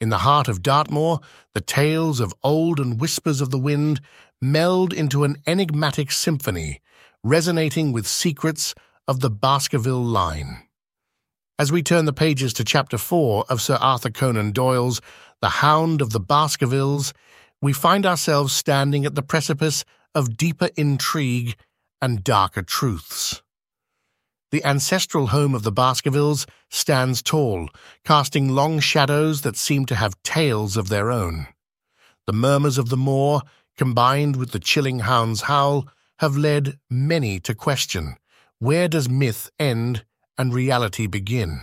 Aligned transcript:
In 0.00 0.08
the 0.08 0.18
heart 0.18 0.48
of 0.48 0.62
Dartmoor, 0.62 1.20
the 1.52 1.60
tales 1.60 2.20
of 2.20 2.32
old 2.42 2.80
and 2.80 2.98
whispers 2.98 3.42
of 3.42 3.50
the 3.50 3.58
wind 3.58 4.00
meld 4.40 4.94
into 4.94 5.24
an 5.24 5.36
enigmatic 5.46 6.10
symphony, 6.10 6.80
resonating 7.22 7.92
with 7.92 8.06
secrets 8.06 8.74
of 9.06 9.20
the 9.20 9.28
Baskerville 9.28 10.02
line. 10.02 10.62
As 11.58 11.70
we 11.70 11.82
turn 11.82 12.06
the 12.06 12.14
pages 12.14 12.54
to 12.54 12.64
chapter 12.64 12.96
4 12.96 13.44
of 13.50 13.60
Sir 13.60 13.76
Arthur 13.78 14.08
Conan 14.08 14.52
Doyle's 14.52 15.02
The 15.42 15.50
Hound 15.60 16.00
of 16.00 16.10
the 16.10 16.20
Baskervilles, 16.20 17.12
we 17.60 17.74
find 17.74 18.06
ourselves 18.06 18.54
standing 18.54 19.04
at 19.04 19.14
the 19.14 19.22
precipice 19.22 19.84
of 20.14 20.38
deeper 20.38 20.70
intrigue 20.78 21.56
and 22.00 22.24
darker 22.24 22.62
truths. 22.62 23.42
The 24.50 24.64
ancestral 24.64 25.28
home 25.28 25.54
of 25.54 25.62
the 25.62 25.70
Baskervilles 25.70 26.44
stands 26.68 27.22
tall, 27.22 27.68
casting 28.04 28.48
long 28.48 28.80
shadows 28.80 29.42
that 29.42 29.56
seem 29.56 29.86
to 29.86 29.94
have 29.94 30.20
tales 30.24 30.76
of 30.76 30.88
their 30.88 31.10
own. 31.10 31.46
The 32.26 32.32
murmurs 32.32 32.76
of 32.76 32.88
the 32.88 32.96
moor, 32.96 33.42
combined 33.76 34.34
with 34.34 34.50
the 34.50 34.58
chilling 34.58 35.00
hound's 35.00 35.42
howl, 35.42 35.88
have 36.18 36.36
led 36.36 36.78
many 36.90 37.38
to 37.40 37.54
question 37.54 38.16
where 38.58 38.88
does 38.88 39.08
myth 39.08 39.50
end 39.58 40.04
and 40.36 40.52
reality 40.52 41.06
begin? 41.06 41.60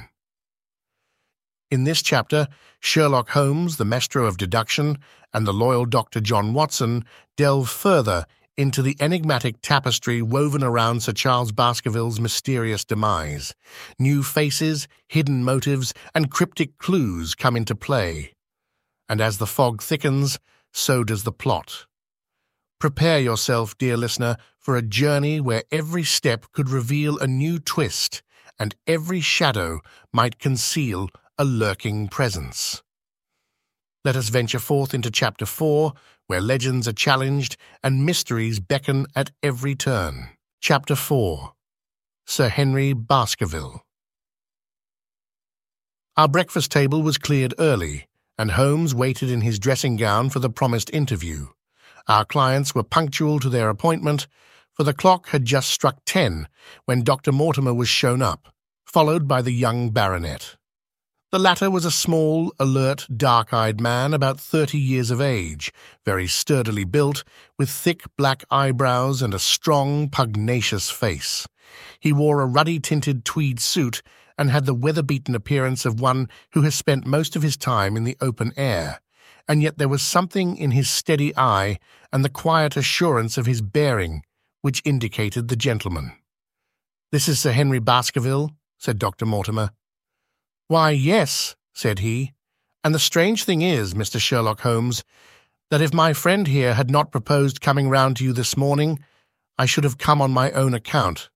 In 1.70 1.84
this 1.84 2.02
chapter, 2.02 2.48
Sherlock 2.80 3.30
Holmes, 3.30 3.78
the 3.78 3.86
maestro 3.86 4.26
of 4.26 4.38
deduction, 4.38 4.98
and 5.34 5.46
the 5.46 5.54
loyal 5.54 5.86
Dr. 5.86 6.22
John 6.22 6.54
Watson 6.54 7.06
delve 7.36 7.70
further 7.70 8.26
into 8.58 8.82
the 8.82 8.98
enigmatic 9.00 9.62
tapestry 9.62 10.22
woven 10.22 10.64
around 10.64 11.04
Sir 11.04 11.14
Charles 11.14 11.52
Baskerville's 11.52 12.20
mysterious 12.20 12.84
demise. 12.84 13.54
New 14.00 14.24
faces, 14.24 14.88
hidden 15.08 15.44
motives, 15.44 15.94
and 16.16 16.32
cryptic 16.32 16.78
clues 16.78 17.36
come 17.36 17.56
into 17.56 17.76
play. 17.76 18.34
And 19.08 19.22
as 19.22 19.38
the 19.38 19.48
fog 19.48 19.82
thickens, 19.82 20.40
so 20.74 21.04
does 21.04 21.24
the 21.24 21.32
plot. 21.32 21.86
Prepare 22.80 23.20
yourself, 23.20 23.78
dear 23.78 23.98
listener, 23.98 24.38
for 24.60 24.76
a 24.76 24.82
journey 24.82 25.40
where 25.40 25.64
every 25.72 26.04
step 26.04 26.46
could 26.52 26.70
reveal 26.70 27.18
a 27.18 27.28
new 27.28 27.60
twist 27.60 28.22
and 28.60 28.76
every 28.86 29.22
shadow 29.22 29.80
might 30.14 30.40
conceal 30.40 31.10
a 31.38 31.46
lurking 31.46 32.08
presence. 32.08 32.84
Let 34.06 34.16
us 34.16 34.30
venture 34.30 34.60
forth 34.60 34.94
into 34.94 35.12
Chapter 35.12 35.46
4, 35.46 35.94
where 36.28 36.42
legends 36.42 36.88
are 36.88 36.94
challenged 36.94 37.58
and 37.84 38.06
mysteries 38.06 38.60
beckon 38.60 39.08
at 39.16 39.32
every 39.42 39.76
turn. 39.76 40.30
Chapter 40.62 40.96
4 40.96 41.54
Sir 42.26 42.50
Henry 42.50 42.94
Baskerville 42.94 43.84
Our 46.16 46.28
breakfast 46.28 46.72
table 46.72 47.02
was 47.02 47.18
cleared 47.18 47.54
early, 47.58 48.08
and 48.38 48.52
Holmes 48.52 48.94
waited 48.94 49.32
in 49.32 49.42
his 49.42 49.60
dressing 49.60 49.96
gown 49.96 50.30
for 50.30 50.40
the 50.40 50.50
promised 50.50 50.90
interview. 50.92 51.48
Our 52.08 52.24
clients 52.24 52.76
were 52.76 52.84
punctual 52.84 53.40
to 53.40 53.50
their 53.50 53.70
appointment, 53.70 54.28
for 54.74 54.84
the 54.84 54.94
clock 54.94 55.30
had 55.30 55.44
just 55.44 55.70
struck 55.70 55.98
ten 56.06 56.48
when 56.86 57.04
Dr. 57.04 57.32
Mortimer 57.32 57.74
was 57.74 57.90
shown 57.90 58.22
up, 58.22 58.54
followed 58.86 59.28
by 59.28 59.42
the 59.42 59.52
young 59.52 59.90
baronet. 59.90 60.56
The 61.30 61.40
latter 61.40 61.70
was 61.70 61.84
a 61.84 61.92
small, 61.92 62.54
alert, 62.58 63.06
dark-eyed 63.14 63.82
man 63.82 64.14
about 64.14 64.40
thirty 64.40 64.80
years 64.80 65.12
of 65.12 65.20
age, 65.20 65.74
very 66.06 66.26
sturdily 66.26 66.86
built, 66.86 67.26
with 67.58 67.70
thick 67.70 68.04
black 68.16 68.46
eyebrows 68.50 69.22
and 69.22 69.34
a 69.34 69.40
strong, 69.40 70.08
pugnacious 70.08 70.90
face. 70.90 71.46
He 72.00 72.14
wore 72.14 72.40
a 72.40 72.46
ruddy-tinted 72.46 73.26
tweed 73.26 73.60
suit 73.60 74.02
and 74.38 74.50
had 74.50 74.66
the 74.66 74.74
weather-beaten 74.74 75.36
appearance 75.36 75.86
of 75.86 76.00
one 76.00 76.30
who 76.54 76.62
has 76.62 76.76
spent 76.76 77.06
most 77.06 77.36
of 77.36 77.42
his 77.42 77.58
time 77.58 77.98
in 77.98 78.06
the 78.06 78.16
open 78.22 78.54
air, 78.56 79.02
and 79.50 79.62
yet 79.62 79.78
there 79.78 79.90
was 79.90 80.02
something 80.02 80.56
in 80.56 80.72
his 80.72 80.90
steady 80.90 81.36
eye 81.36 81.78
and 82.14 82.24
the 82.24 82.30
quiet 82.30 82.78
assurance 82.78 83.38
of 83.38 83.46
his 83.46 83.62
bearing 83.62 84.22
which 84.62 84.82
indicated 84.86 85.50
the 85.50 85.58
gentleman. 85.58 86.14
This 87.12 87.28
is 87.28 87.38
Sir 87.38 87.52
Henry 87.52 87.80
Baskerville, 87.80 88.52
said 88.78 88.98
Dr. 88.98 89.26
Mortimer. 89.26 89.72
Why, 90.68 90.92
yes, 90.92 91.56
said 91.74 92.00
he. 92.00 92.34
And 92.84 92.94
the 92.94 93.00
strange 93.00 93.44
thing 93.44 93.62
is, 93.62 93.94
Mr. 93.94 94.20
Sherlock 94.20 94.62
Holmes, 94.62 95.04
that 95.72 95.82
if 95.82 95.94
my 95.94 96.14
friend 96.14 96.48
here 96.48 96.74
had 96.74 96.90
not 96.90 97.12
proposed 97.12 97.62
coming 97.62 97.90
round 97.90 98.18
to 98.18 98.24
you 98.24 98.34
this 98.34 98.58
morning, 98.58 99.00
I 99.58 99.66
should 99.66 99.84
have 99.84 99.98
come 99.98 100.22
on 100.22 100.32
my 100.32 100.52
own 100.52 100.74
account. 100.74 101.30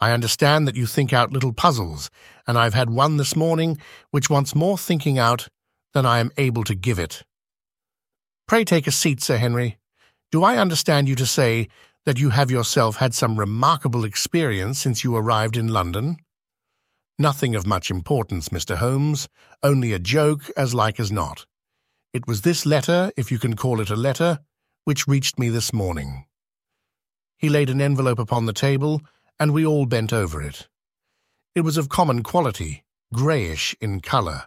I 0.00 0.12
understand 0.12 0.66
that 0.66 0.76
you 0.76 0.86
think 0.86 1.12
out 1.12 1.32
little 1.32 1.52
puzzles, 1.52 2.10
and 2.46 2.58
I've 2.58 2.74
had 2.74 2.90
one 2.90 3.18
this 3.18 3.36
morning 3.36 3.78
which 4.10 4.30
wants 4.30 4.54
more 4.54 4.78
thinking 4.78 5.18
out 5.18 5.48
than 5.92 6.06
I 6.06 6.18
am 6.18 6.30
able 6.36 6.64
to 6.64 6.74
give 6.74 6.98
it. 6.98 7.22
Pray 8.48 8.64
take 8.64 8.86
a 8.86 8.92
seat, 8.92 9.22
Sir 9.22 9.36
Henry. 9.36 9.78
Do 10.32 10.42
I 10.42 10.56
understand 10.56 11.08
you 11.08 11.14
to 11.16 11.26
say 11.26 11.68
that 12.04 12.18
you 12.18 12.30
have 12.30 12.50
yourself 12.50 12.96
had 12.96 13.14
some 13.14 13.38
remarkable 13.38 14.04
experience 14.04 14.78
since 14.78 15.04
you 15.04 15.14
arrived 15.14 15.56
in 15.56 15.68
London? 15.68 16.16
Nothing 17.20 17.54
of 17.54 17.66
much 17.66 17.90
importance, 17.90 18.48
Mr. 18.48 18.76
Holmes, 18.76 19.28
only 19.62 19.92
a 19.92 19.98
joke 19.98 20.50
as 20.56 20.72
like 20.72 20.98
as 20.98 21.12
not. 21.12 21.44
It 22.14 22.26
was 22.26 22.40
this 22.40 22.64
letter, 22.64 23.12
if 23.14 23.30
you 23.30 23.38
can 23.38 23.56
call 23.56 23.82
it 23.82 23.90
a 23.90 23.94
letter, 23.94 24.38
which 24.86 25.06
reached 25.06 25.38
me 25.38 25.50
this 25.50 25.70
morning. 25.70 26.24
He 27.36 27.50
laid 27.50 27.68
an 27.68 27.82
envelope 27.82 28.18
upon 28.18 28.46
the 28.46 28.54
table, 28.54 29.02
and 29.38 29.52
we 29.52 29.66
all 29.66 29.84
bent 29.84 30.14
over 30.14 30.40
it. 30.40 30.68
It 31.54 31.60
was 31.60 31.76
of 31.76 31.90
common 31.90 32.22
quality, 32.22 32.84
greyish 33.12 33.76
in 33.82 34.00
colour. 34.00 34.44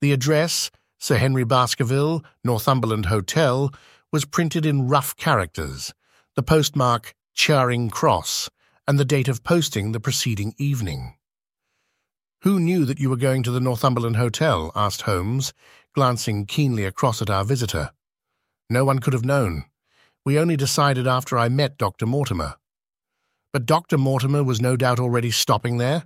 The 0.00 0.12
address, 0.12 0.70
Sir 1.00 1.16
Henry 1.16 1.42
Baskerville, 1.42 2.22
Northumberland 2.44 3.06
Hotel, 3.06 3.74
was 4.12 4.24
printed 4.24 4.64
in 4.64 4.86
rough 4.86 5.16
characters, 5.16 5.92
the 6.36 6.44
postmark 6.44 7.16
Charing 7.34 7.90
Cross, 7.90 8.48
and 8.86 8.96
the 8.96 9.04
date 9.04 9.26
of 9.26 9.42
posting 9.42 9.90
the 9.90 9.98
preceding 9.98 10.54
evening. 10.56 11.16
Who 12.42 12.58
knew 12.58 12.86
that 12.86 12.98
you 12.98 13.10
were 13.10 13.18
going 13.18 13.42
to 13.42 13.50
the 13.50 13.60
Northumberland 13.60 14.16
Hotel? 14.16 14.72
asked 14.74 15.02
Holmes, 15.02 15.52
glancing 15.94 16.46
keenly 16.46 16.86
across 16.86 17.20
at 17.20 17.28
our 17.28 17.44
visitor. 17.44 17.90
No 18.70 18.82
one 18.82 18.98
could 18.98 19.12
have 19.12 19.26
known. 19.26 19.64
We 20.24 20.38
only 20.38 20.56
decided 20.56 21.06
after 21.06 21.36
I 21.36 21.50
met 21.50 21.76
Dr. 21.76 22.06
Mortimer. 22.06 22.54
But 23.52 23.66
Dr. 23.66 23.98
Mortimer 23.98 24.42
was 24.42 24.58
no 24.58 24.74
doubt 24.74 24.98
already 24.98 25.30
stopping 25.30 25.76
there? 25.76 26.04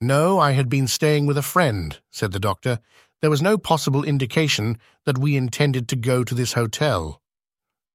No, 0.00 0.40
I 0.40 0.52
had 0.52 0.68
been 0.68 0.88
staying 0.88 1.26
with 1.26 1.38
a 1.38 1.42
friend, 1.42 2.00
said 2.10 2.32
the 2.32 2.40
doctor. 2.40 2.80
There 3.20 3.30
was 3.30 3.40
no 3.40 3.56
possible 3.56 4.02
indication 4.02 4.76
that 5.06 5.18
we 5.18 5.36
intended 5.36 5.86
to 5.88 5.96
go 5.96 6.24
to 6.24 6.34
this 6.34 6.54
hotel. 6.54 7.22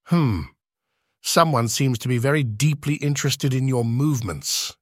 Hmm. 0.06 0.44
Someone 1.22 1.68
seems 1.68 2.00
to 2.00 2.08
be 2.08 2.18
very 2.18 2.44
deeply 2.44 2.96
interested 2.96 3.54
in 3.54 3.68
your 3.68 3.84
movements. 3.84 4.78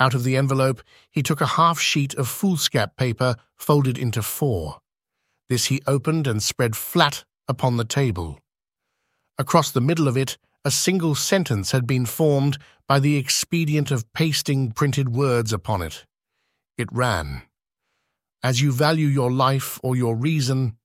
Out 0.00 0.14
of 0.14 0.24
the 0.24 0.36
envelope, 0.36 0.82
he 1.10 1.22
took 1.22 1.42
a 1.42 1.46
half 1.46 1.78
sheet 1.78 2.14
of 2.14 2.26
foolscap 2.26 2.96
paper 2.96 3.36
folded 3.54 3.98
into 3.98 4.22
four. 4.22 4.78
This 5.50 5.66
he 5.66 5.82
opened 5.86 6.26
and 6.26 6.42
spread 6.42 6.74
flat 6.74 7.24
upon 7.46 7.76
the 7.76 7.84
table. 7.84 8.38
Across 9.36 9.72
the 9.72 9.80
middle 9.82 10.08
of 10.08 10.16
it, 10.16 10.38
a 10.64 10.70
single 10.70 11.14
sentence 11.14 11.72
had 11.72 11.86
been 11.86 12.06
formed 12.06 12.56
by 12.88 12.98
the 12.98 13.16
expedient 13.16 13.90
of 13.90 14.10
pasting 14.14 14.72
printed 14.72 15.10
words 15.10 15.52
upon 15.52 15.82
it. 15.82 16.06
It 16.78 16.88
ran, 16.90 17.42
As 18.42 18.62
you 18.62 18.72
value 18.72 19.06
your 19.06 19.30
life 19.30 19.78
or 19.82 19.96
your 19.96 20.16
reason, 20.16 20.76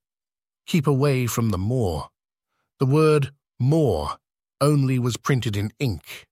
keep 0.65 0.87
away 0.87 1.25
from 1.25 1.49
the 1.49 1.57
moor. 1.57 2.09
The 2.79 2.85
word 2.85 3.31
moor 3.59 4.17
only 4.59 4.99
was 4.99 5.15
printed 5.15 5.55
in 5.55 5.71
ink. 5.79 6.27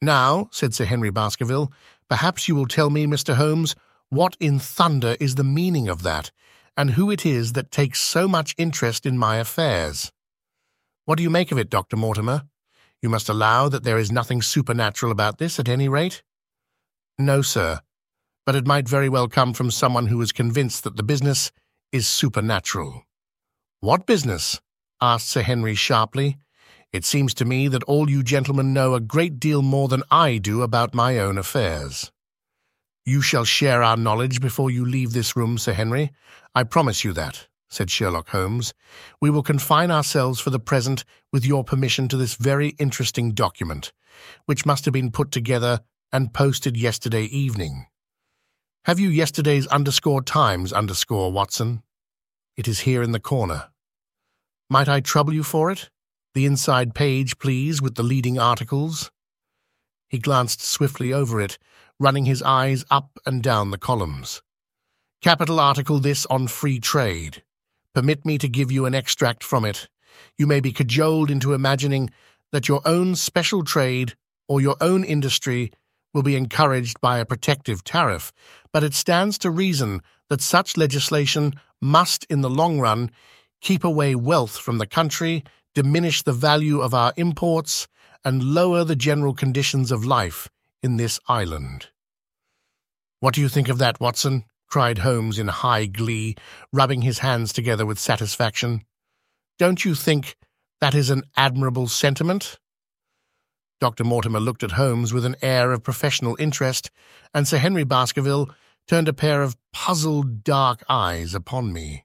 Now, 0.00 0.48
said 0.50 0.74
Sir 0.74 0.84
Henry 0.84 1.10
Baskerville, 1.10 1.72
Perhaps 2.08 2.48
you 2.48 2.54
will 2.54 2.66
tell 2.66 2.90
me, 2.90 3.06
Mr. 3.06 3.34
Holmes, 3.34 3.74
what 4.08 4.36
in 4.40 4.58
thunder 4.58 5.16
is 5.20 5.36
the 5.36 5.44
meaning 5.44 5.88
of 5.88 6.02
that, 6.02 6.30
and 6.76 6.90
who 6.90 7.10
it 7.10 7.24
is 7.24 7.52
that 7.52 7.70
takes 7.70 8.00
so 8.00 8.28
much 8.28 8.54
interest 8.58 9.06
in 9.06 9.18
my 9.18 9.36
affairs. 9.36 10.12
What 11.04 11.16
do 11.16 11.22
you 11.22 11.30
make 11.30 11.52
of 11.52 11.58
it, 11.58 11.70
Dr. 11.70 11.96
Mortimer? 11.96 12.42
You 13.00 13.08
must 13.08 13.28
allow 13.28 13.68
that 13.68 13.84
there 13.84 13.98
is 13.98 14.12
nothing 14.12 14.42
supernatural 14.42 15.10
about 15.10 15.38
this, 15.38 15.58
at 15.58 15.68
any 15.68 15.88
rate? 15.88 16.22
No, 17.18 17.42
sir, 17.42 17.80
but 18.46 18.54
it 18.54 18.66
might 18.66 18.88
very 18.88 19.08
well 19.08 19.28
come 19.28 19.52
from 19.52 19.70
someone 19.70 20.06
who 20.06 20.20
is 20.20 20.32
convinced 20.32 20.84
that 20.84 20.96
the 20.96 21.02
business 21.02 21.50
is 21.90 22.06
supernatural. 22.06 23.04
What 23.80 24.06
business? 24.06 24.60
asked 25.00 25.28
Sir 25.28 25.42
Henry 25.42 25.74
sharply. 25.74 26.38
It 26.92 27.06
seems 27.06 27.32
to 27.34 27.46
me 27.46 27.68
that 27.68 27.84
all 27.84 28.10
you 28.10 28.22
gentlemen 28.22 28.74
know 28.74 28.92
a 28.94 29.00
great 29.00 29.40
deal 29.40 29.62
more 29.62 29.88
than 29.88 30.02
I 30.10 30.36
do 30.36 30.60
about 30.60 30.94
my 30.94 31.18
own 31.18 31.38
affairs. 31.38 32.12
You 33.06 33.22
shall 33.22 33.44
share 33.44 33.82
our 33.82 33.96
knowledge 33.96 34.42
before 34.42 34.70
you 34.70 34.84
leave 34.84 35.12
this 35.12 35.34
room, 35.34 35.56
Sir 35.56 35.72
Henry. 35.72 36.12
I 36.54 36.64
promise 36.64 37.02
you 37.02 37.14
that, 37.14 37.48
said 37.70 37.90
Sherlock 37.90 38.28
Holmes. 38.28 38.74
We 39.22 39.30
will 39.30 39.42
confine 39.42 39.90
ourselves 39.90 40.38
for 40.38 40.50
the 40.50 40.60
present, 40.60 41.04
with 41.32 41.46
your 41.46 41.64
permission, 41.64 42.08
to 42.08 42.18
this 42.18 42.34
very 42.34 42.68
interesting 42.78 43.32
document, 43.32 43.92
which 44.44 44.66
must 44.66 44.84
have 44.84 44.92
been 44.92 45.10
put 45.10 45.30
together 45.30 45.80
and 46.12 46.34
posted 46.34 46.76
yesterday 46.76 47.24
evening. 47.24 47.86
Have 48.84 49.00
you 49.00 49.08
yesterday's 49.08 49.66
underscore 49.68 50.22
Times 50.22 50.74
underscore, 50.74 51.32
Watson? 51.32 51.82
It 52.54 52.68
is 52.68 52.80
here 52.80 53.02
in 53.02 53.12
the 53.12 53.20
corner. 53.20 53.70
Might 54.68 54.88
I 54.88 55.00
trouble 55.00 55.32
you 55.32 55.42
for 55.42 55.70
it? 55.70 55.88
The 56.34 56.46
inside 56.46 56.94
page, 56.94 57.38
please, 57.38 57.82
with 57.82 57.96
the 57.96 58.02
leading 58.02 58.38
articles. 58.38 59.10
He 60.08 60.18
glanced 60.18 60.62
swiftly 60.62 61.12
over 61.12 61.40
it, 61.40 61.58
running 61.98 62.24
his 62.24 62.42
eyes 62.42 62.84
up 62.90 63.18
and 63.26 63.42
down 63.42 63.70
the 63.70 63.78
columns. 63.78 64.40
Capital 65.20 65.60
article 65.60 65.98
this 65.98 66.24
on 66.26 66.48
free 66.48 66.80
trade. 66.80 67.42
Permit 67.94 68.24
me 68.24 68.38
to 68.38 68.48
give 68.48 68.72
you 68.72 68.86
an 68.86 68.94
extract 68.94 69.44
from 69.44 69.66
it. 69.66 69.88
You 70.38 70.46
may 70.46 70.60
be 70.60 70.72
cajoled 70.72 71.30
into 71.30 71.52
imagining 71.52 72.10
that 72.50 72.66
your 72.66 72.80
own 72.86 73.14
special 73.14 73.62
trade 73.62 74.14
or 74.48 74.60
your 74.60 74.76
own 74.80 75.04
industry 75.04 75.70
will 76.14 76.22
be 76.22 76.36
encouraged 76.36 77.00
by 77.00 77.18
a 77.18 77.26
protective 77.26 77.84
tariff, 77.84 78.32
but 78.72 78.82
it 78.82 78.94
stands 78.94 79.36
to 79.38 79.50
reason 79.50 80.00
that 80.30 80.40
such 80.40 80.78
legislation 80.78 81.54
must, 81.80 82.24
in 82.30 82.40
the 82.40 82.50
long 82.50 82.80
run, 82.80 83.10
keep 83.60 83.84
away 83.84 84.14
wealth 84.14 84.56
from 84.56 84.78
the 84.78 84.86
country, 84.86 85.44
diminish 85.74 86.22
the 86.22 86.32
value 86.32 86.80
of 86.80 86.94
our 86.94 87.12
imports, 87.16 87.88
and 88.24 88.42
lower 88.42 88.84
the 88.84 88.96
general 88.96 89.34
conditions 89.34 89.90
of 89.90 90.04
life 90.04 90.48
in 90.82 90.96
this 90.96 91.18
island. 91.28 91.88
What 93.20 93.34
do 93.34 93.40
you 93.40 93.48
think 93.48 93.68
of 93.68 93.78
that, 93.78 94.00
Watson? 94.00 94.44
cried 94.68 94.98
Holmes 94.98 95.38
in 95.38 95.48
high 95.48 95.86
glee, 95.86 96.34
rubbing 96.72 97.02
his 97.02 97.18
hands 97.18 97.52
together 97.52 97.84
with 97.84 97.98
satisfaction. 97.98 98.84
Don't 99.58 99.84
you 99.84 99.94
think 99.94 100.36
that 100.80 100.94
is 100.94 101.10
an 101.10 101.24
admirable 101.36 101.88
sentiment? 101.88 102.58
Dr. 103.80 104.02
Mortimer 104.02 104.40
looked 104.40 104.62
at 104.62 104.72
Holmes 104.72 105.12
with 105.12 105.24
an 105.24 105.36
air 105.42 105.72
of 105.72 105.82
professional 105.82 106.36
interest, 106.38 106.90
and 107.34 107.46
Sir 107.46 107.58
Henry 107.58 107.84
Baskerville 107.84 108.48
turned 108.88 109.08
a 109.08 109.12
pair 109.12 109.42
of 109.42 109.56
puzzled 109.72 110.42
dark 110.42 110.82
eyes 110.88 111.34
upon 111.34 111.72
me. 111.72 112.04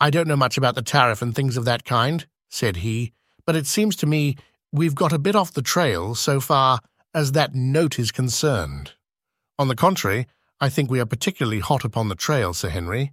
I 0.00 0.10
don't 0.10 0.28
know 0.28 0.36
much 0.36 0.58
about 0.58 0.74
the 0.74 0.82
tariff 0.82 1.22
and 1.22 1.34
things 1.34 1.56
of 1.56 1.64
that 1.66 1.84
kind, 1.84 2.26
said 2.56 2.78
he, 2.78 3.12
but 3.44 3.54
it 3.54 3.66
seems 3.66 3.94
to 3.96 4.06
me 4.06 4.36
we've 4.72 4.94
got 4.94 5.12
a 5.12 5.18
bit 5.18 5.36
off 5.36 5.52
the 5.52 5.62
trail 5.62 6.14
so 6.14 6.40
far 6.40 6.80
as 7.14 7.32
that 7.32 7.54
note 7.54 7.98
is 7.98 8.10
concerned. 8.10 8.92
On 9.58 9.68
the 9.68 9.76
contrary, 9.76 10.26
I 10.60 10.68
think 10.68 10.90
we 10.90 11.00
are 11.00 11.06
particularly 11.06 11.60
hot 11.60 11.84
upon 11.84 12.08
the 12.08 12.14
trail, 12.14 12.54
Sir 12.54 12.70
Henry. 12.70 13.12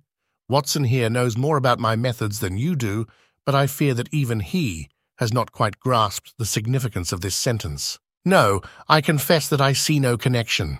Watson 0.50 0.86
here 0.86 1.10
knows 1.10 1.38
more 1.38 1.58
about 1.58 1.80
my 1.80 1.96
methods 1.96 2.40
than 2.40 2.58
you 2.58 2.76
do, 2.76 3.06
but 3.46 3.56
I 3.56 3.68
fear 3.68 3.94
that 3.94 4.14
even 4.14 4.40
he 4.40 4.90
has 5.18 5.34
not 5.34 5.52
quite 5.52 5.80
grasped 5.80 6.34
the 6.38 6.46
significance 6.46 7.12
of 7.12 7.22
this 7.22 7.36
sentence. 7.36 8.00
No, 8.26 8.62
I 8.88 9.02
confess 9.02 9.48
that 9.50 9.62
I 9.62 9.74
see 9.74 10.00
no 10.00 10.18
connection. 10.18 10.80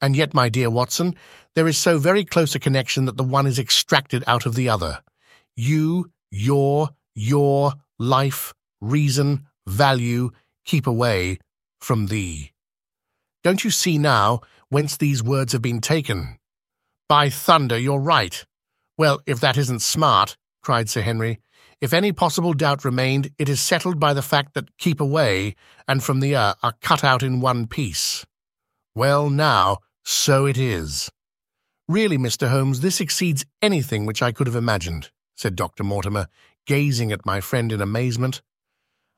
And 0.00 0.16
yet, 0.16 0.34
my 0.34 0.48
dear 0.48 0.68
Watson, 0.68 1.14
there 1.54 1.68
is 1.68 1.78
so 1.78 1.98
very 1.98 2.24
close 2.24 2.54
a 2.54 2.58
connection 2.58 3.04
that 3.06 3.16
the 3.16 3.24
one 3.24 3.46
is 3.46 3.58
extracted 3.58 4.24
out 4.26 4.46
of 4.46 4.54
the 4.54 4.68
other. 4.68 5.02
You, 5.56 6.10
your, 6.30 6.90
your, 7.14 7.72
life, 7.98 8.52
reason, 8.80 9.46
value, 9.66 10.30
keep 10.64 10.86
away 10.86 11.38
from 11.80 12.06
thee. 12.06 12.52
Don't 13.42 13.64
you 13.64 13.70
see 13.70 13.98
now 13.98 14.40
whence 14.68 14.96
these 14.96 15.22
words 15.22 15.52
have 15.52 15.62
been 15.62 15.80
taken? 15.80 16.38
By 17.08 17.28
thunder, 17.28 17.76
you're 17.78 17.98
right. 17.98 18.44
Well, 18.96 19.20
if 19.26 19.40
that 19.40 19.56
isn't 19.56 19.82
smart, 19.82 20.36
cried 20.62 20.88
Sir 20.88 21.02
Henry, 21.02 21.40
if 21.80 21.92
any 21.92 22.12
possible 22.12 22.52
doubt 22.54 22.84
remained, 22.84 23.30
it 23.38 23.48
is 23.48 23.60
settled 23.60 23.98
by 23.98 24.14
the 24.14 24.22
fact 24.22 24.54
that 24.54 24.76
keep 24.78 25.00
away 25.00 25.56
and 25.88 26.02
from 26.02 26.20
the 26.20 26.36
uh 26.36 26.54
are 26.62 26.74
cut 26.80 27.02
out 27.02 27.22
in 27.24 27.40
one 27.40 27.66
piece. 27.66 28.24
Well, 28.94 29.28
now, 29.28 29.78
so 30.04 30.46
it 30.46 30.56
is. 30.56 31.10
Really, 31.88 32.16
Mr. 32.16 32.48
Holmes, 32.48 32.80
this 32.80 33.00
exceeds 33.00 33.44
anything 33.60 34.06
which 34.06 34.22
I 34.22 34.30
could 34.30 34.46
have 34.46 34.54
imagined, 34.54 35.10
said 35.36 35.56
Dr. 35.56 35.82
Mortimer, 35.82 36.28
gazing 36.66 37.12
at 37.12 37.26
my 37.26 37.40
friend 37.40 37.72
in 37.72 37.80
amazement. 37.80 38.42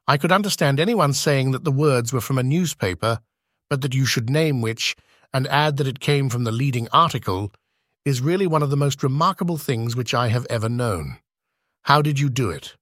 I 0.06 0.16
could 0.16 0.32
understand 0.32 0.78
anyone 0.78 1.12
saying 1.12 1.52
that 1.52 1.64
the 1.64 1.72
words 1.72 2.12
were 2.12 2.20
from 2.20 2.38
a 2.38 2.42
newspaper, 2.42 3.20
but 3.70 3.80
that 3.80 3.94
you 3.94 4.04
should 4.04 4.28
name 4.28 4.60
which, 4.60 4.96
and 5.32 5.46
add 5.48 5.76
that 5.78 5.86
it 5.86 6.00
came 6.00 6.28
from 6.28 6.44
the 6.44 6.52
leading 6.52 6.88
article, 6.92 7.52
is 8.04 8.20
really 8.20 8.46
one 8.46 8.62
of 8.62 8.70
the 8.70 8.76
most 8.76 9.02
remarkable 9.02 9.56
things 9.56 9.96
which 9.96 10.12
I 10.12 10.28
have 10.28 10.46
ever 10.50 10.68
known. 10.68 11.18
How 11.84 12.02
did 12.02 12.20
you 12.20 12.28
do 12.28 12.50
it? 12.50 12.76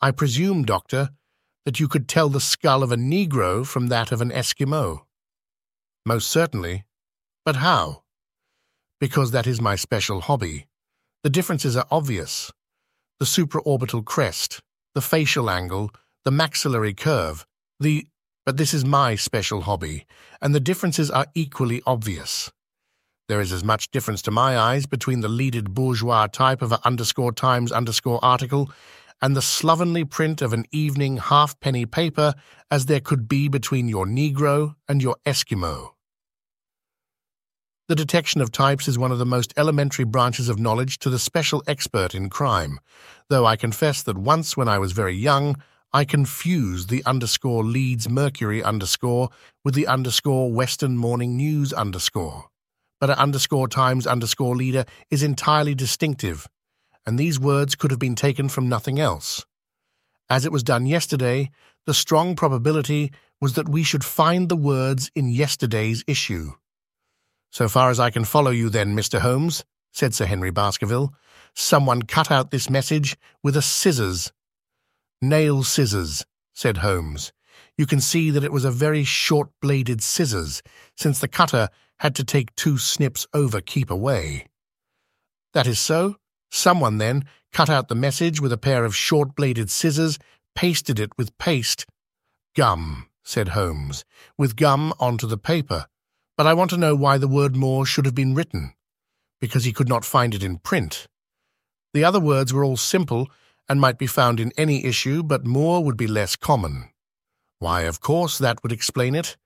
I 0.00 0.10
presume, 0.10 0.64
Doctor, 0.64 1.10
that 1.64 1.80
you 1.80 1.88
could 1.88 2.08
tell 2.08 2.28
the 2.28 2.40
skull 2.40 2.82
of 2.82 2.92
a 2.92 2.96
Negro 2.96 3.66
from 3.66 3.88
that 3.88 4.12
of 4.12 4.20
an 4.20 4.30
Eskimo. 4.30 5.00
Most 6.04 6.28
certainly. 6.28 6.84
But 7.44 7.56
how? 7.56 8.02
Because 9.00 9.32
that 9.32 9.46
is 9.46 9.60
my 9.60 9.76
special 9.76 10.20
hobby. 10.20 10.66
The 11.22 11.30
differences 11.30 11.76
are 11.76 11.86
obvious. 11.90 12.52
The 13.18 13.24
supraorbital 13.26 14.04
crest, 14.04 14.60
the 14.94 15.00
facial 15.00 15.48
angle, 15.48 15.90
the 16.24 16.30
maxillary 16.30 16.92
curve, 16.92 17.46
the... 17.80 18.06
But 18.44 18.58
this 18.58 18.74
is 18.74 18.84
my 18.84 19.16
special 19.16 19.62
hobby, 19.62 20.06
and 20.40 20.54
the 20.54 20.60
differences 20.60 21.10
are 21.10 21.26
equally 21.34 21.82
obvious. 21.86 22.52
There 23.28 23.40
is 23.40 23.52
as 23.52 23.64
much 23.64 23.90
difference 23.90 24.22
to 24.22 24.30
my 24.30 24.56
eyes 24.56 24.86
between 24.86 25.20
the 25.20 25.28
leaded 25.28 25.74
bourgeois 25.74 26.28
type 26.28 26.62
of 26.62 26.70
an 26.70 26.78
underscore 26.84 27.32
times 27.32 27.72
underscore 27.72 28.24
article 28.24 28.70
and 29.20 29.34
the 29.34 29.42
slovenly 29.42 30.04
print 30.04 30.42
of 30.42 30.52
an 30.52 30.64
evening 30.70 31.16
halfpenny 31.16 31.86
paper 31.86 32.34
as 32.70 32.86
there 32.86 33.00
could 33.00 33.28
be 33.28 33.48
between 33.48 33.88
your 33.88 34.06
Negro 34.06 34.76
and 34.88 35.02
your 35.02 35.16
Eskimo. 35.26 35.95
The 37.88 37.94
detection 37.94 38.40
of 38.40 38.50
types 38.50 38.88
is 38.88 38.98
one 38.98 39.12
of 39.12 39.18
the 39.18 39.24
most 39.24 39.54
elementary 39.56 40.04
branches 40.04 40.48
of 40.48 40.58
knowledge 40.58 40.98
to 40.98 41.08
the 41.08 41.20
special 41.20 41.62
expert 41.68 42.16
in 42.16 42.28
crime, 42.28 42.80
though 43.28 43.46
I 43.46 43.54
confess 43.54 44.02
that 44.02 44.18
once 44.18 44.56
when 44.56 44.66
I 44.66 44.80
was 44.80 44.90
very 44.90 45.14
young, 45.14 45.62
I 45.92 46.04
confused 46.04 46.88
the 46.88 47.04
underscore 47.06 47.62
Leeds 47.62 48.08
Mercury 48.08 48.60
underscore 48.60 49.30
with 49.64 49.74
the 49.74 49.86
underscore 49.86 50.50
Western 50.50 50.96
Morning 50.96 51.36
News 51.36 51.72
underscore. 51.72 52.46
But 53.00 53.10
an 53.10 53.18
underscore 53.18 53.68
times 53.68 54.04
underscore 54.04 54.56
leader 54.56 54.84
is 55.08 55.22
entirely 55.22 55.76
distinctive, 55.76 56.48
and 57.06 57.16
these 57.16 57.38
words 57.38 57.76
could 57.76 57.92
have 57.92 58.00
been 58.00 58.16
taken 58.16 58.48
from 58.48 58.68
nothing 58.68 58.98
else. 58.98 59.46
As 60.28 60.44
it 60.44 60.50
was 60.50 60.64
done 60.64 60.86
yesterday, 60.86 61.50
the 61.86 61.94
strong 61.94 62.34
probability 62.34 63.12
was 63.40 63.52
that 63.52 63.68
we 63.68 63.84
should 63.84 64.02
find 64.02 64.48
the 64.48 64.56
words 64.56 65.08
in 65.14 65.28
yesterday's 65.28 66.02
issue. 66.08 66.50
So 67.56 67.70
far 67.70 67.88
as 67.88 67.98
I 67.98 68.10
can 68.10 68.26
follow 68.26 68.50
you, 68.50 68.68
then, 68.68 68.94
Mr. 68.94 69.20
Holmes, 69.20 69.64
said 69.90 70.12
Sir 70.12 70.26
Henry 70.26 70.50
Baskerville, 70.50 71.14
someone 71.54 72.02
cut 72.02 72.30
out 72.30 72.50
this 72.50 72.68
message 72.68 73.16
with 73.42 73.56
a 73.56 73.62
scissors. 73.62 74.30
Nail 75.22 75.62
scissors, 75.62 76.26
said 76.52 76.76
Holmes. 76.76 77.32
You 77.78 77.86
can 77.86 78.02
see 78.02 78.28
that 78.28 78.44
it 78.44 78.52
was 78.52 78.66
a 78.66 78.70
very 78.70 79.04
short 79.04 79.48
bladed 79.62 80.02
scissors, 80.02 80.62
since 80.98 81.18
the 81.18 81.28
cutter 81.28 81.70
had 82.00 82.14
to 82.16 82.24
take 82.24 82.54
two 82.56 82.76
snips 82.76 83.26
over 83.32 83.62
keep 83.62 83.90
away. 83.90 84.48
That 85.54 85.66
is 85.66 85.78
so. 85.78 86.16
Someone, 86.50 86.98
then, 86.98 87.24
cut 87.54 87.70
out 87.70 87.88
the 87.88 87.94
message 87.94 88.38
with 88.38 88.52
a 88.52 88.58
pair 88.58 88.84
of 88.84 88.94
short 88.94 89.34
bladed 89.34 89.70
scissors, 89.70 90.18
pasted 90.54 91.00
it 91.00 91.16
with 91.16 91.38
paste. 91.38 91.86
Gum, 92.54 93.08
said 93.24 93.48
Holmes, 93.56 94.04
with 94.36 94.56
gum 94.56 94.92
onto 95.00 95.26
the 95.26 95.38
paper 95.38 95.86
but 96.36 96.46
I 96.46 96.54
want 96.54 96.70
to 96.70 96.76
know 96.76 96.94
why 96.94 97.18
the 97.18 97.28
word 97.28 97.56
moor 97.56 97.86
should 97.86 98.04
have 98.04 98.14
been 98.14 98.34
written. 98.34 98.74
Because 99.40 99.64
he 99.64 99.72
could 99.72 99.88
not 99.88 100.04
find 100.04 100.34
it 100.34 100.42
in 100.42 100.58
print. 100.58 101.06
The 101.94 102.04
other 102.04 102.20
words 102.20 102.52
were 102.52 102.64
all 102.64 102.76
simple 102.76 103.28
and 103.68 103.80
might 103.80 103.98
be 103.98 104.06
found 104.06 104.38
in 104.38 104.52
any 104.56 104.84
issue, 104.84 105.22
but 105.22 105.46
moor 105.46 105.82
would 105.82 105.96
be 105.96 106.06
less 106.06 106.36
common. 106.36 106.90
Why, 107.58 107.82
of 107.82 108.00
course, 108.00 108.38
that 108.38 108.62
would 108.62 108.72
explain 108.72 109.14
it. 109.14 109.36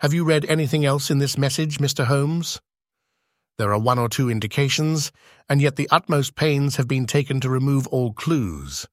Have 0.00 0.12
you 0.12 0.24
read 0.24 0.44
anything 0.46 0.84
else 0.84 1.10
in 1.10 1.18
this 1.18 1.38
message, 1.38 1.78
Mr. 1.78 2.06
Holmes? 2.06 2.60
There 3.58 3.72
are 3.72 3.78
one 3.78 3.98
or 3.98 4.08
two 4.08 4.30
indications, 4.30 5.12
and 5.48 5.60
yet 5.60 5.76
the 5.76 5.88
utmost 5.90 6.34
pains 6.34 6.76
have 6.76 6.88
been 6.88 7.06
taken 7.06 7.40
to 7.40 7.50
remove 7.50 7.86
all 7.88 8.12
clues. 8.12 8.86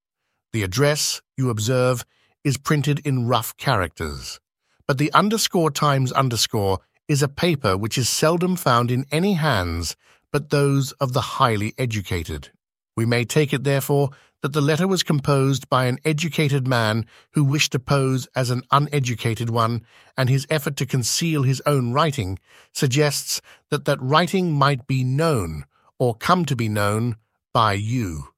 The 0.54 0.64
address, 0.64 1.22
you 1.38 1.50
observe, 1.50 2.06
is 2.44 2.58
printed 2.58 3.00
in 3.06 3.28
rough 3.28 3.56
characters, 3.58 4.40
but 4.86 4.98
the 4.98 5.12
underscore 5.14 5.72
times 5.72 6.12
underscore 6.12 6.80
is 7.08 7.22
a 7.22 7.28
paper 7.28 7.78
which 7.78 7.98
is 7.98 8.10
seldom 8.10 8.56
found 8.56 8.92
in 8.92 9.06
any 9.12 9.34
hands 9.34 9.96
but 10.32 10.50
those 10.50 10.92
of 10.94 11.14
the 11.14 11.22
highly 11.22 11.74
educated. 11.78 12.50
We 12.96 13.06
may 13.06 13.26
take 13.26 13.54
it, 13.54 13.64
therefore, 13.64 14.12
that 14.42 14.54
the 14.54 14.62
letter 14.62 14.88
was 14.88 15.04
composed 15.04 15.70
by 15.70 15.86
an 15.86 15.98
educated 16.06 16.68
man 16.68 17.06
who 17.32 17.44
wished 17.44 17.72
to 17.72 17.80
pose 17.80 18.28
as 18.36 18.50
an 18.50 18.62
uneducated 18.72 19.50
one, 19.50 19.84
and 20.18 20.30
his 20.30 20.46
effort 20.50 20.76
to 20.78 20.86
conceal 20.86 21.44
his 21.44 21.62
own 21.66 21.92
writing 21.92 22.38
suggests 22.74 23.42
that 23.72 23.86
that 23.86 24.02
writing 24.02 24.52
might 24.52 24.86
be 24.86 25.04
known, 25.04 25.66
or 25.98 26.16
come 26.16 26.46
to 26.46 26.56
be 26.56 26.70
known, 26.70 27.16
by 27.54 27.74
you. 27.74 28.30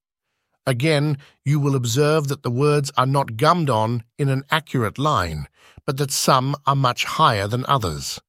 Again, 0.65 1.17
you 1.43 1.59
will 1.59 1.75
observe 1.75 2.27
that 2.27 2.43
the 2.43 2.51
words 2.51 2.91
are 2.95 3.07
not 3.07 3.37
gummed 3.37 3.69
on 3.69 4.03
in 4.17 4.29
an 4.29 4.43
accurate 4.51 4.97
line, 4.97 5.47
but 5.85 5.97
that 5.97 6.11
some 6.11 6.55
are 6.65 6.75
much 6.75 7.03
higher 7.03 7.47
than 7.47 7.65
others. 7.67 8.21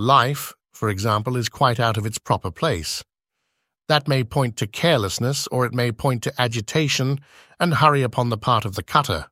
Life, 0.00 0.54
for 0.72 0.88
example, 0.88 1.36
is 1.36 1.50
quite 1.50 1.78
out 1.78 1.98
of 1.98 2.06
its 2.06 2.16
proper 2.16 2.50
place. 2.50 3.04
That 3.86 4.08
may 4.08 4.24
point 4.24 4.56
to 4.56 4.66
carelessness, 4.66 5.46
or 5.48 5.66
it 5.66 5.74
may 5.74 5.92
point 5.92 6.22
to 6.22 6.32
agitation 6.40 7.20
and 7.60 7.74
hurry 7.74 8.00
upon 8.00 8.30
the 8.30 8.38
part 8.38 8.64
of 8.64 8.76
the 8.76 8.82
cutter. 8.82 9.26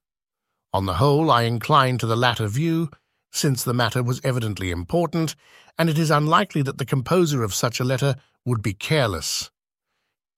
On 0.75 0.85
the 0.85 0.97
whole, 0.97 1.31
I 1.31 1.45
incline 1.45 1.97
to 1.97 2.07
the 2.07 2.19
latter 2.19 2.49
view, 2.49 2.91
since 3.33 3.65
the 3.65 3.73
matter 3.73 4.03
was 4.03 4.21
evidently 4.23 4.71
important, 4.71 5.35
and 5.79 5.89
it 5.89 5.99
is 5.99 6.11
unlikely 6.11 6.61
that 6.61 6.77
the 6.77 6.85
composer 6.85 7.43
of 7.43 7.55
such 7.55 7.81
a 7.81 7.85
letter 7.85 8.17
would 8.45 8.61
be 8.61 8.75
careless. 8.75 9.51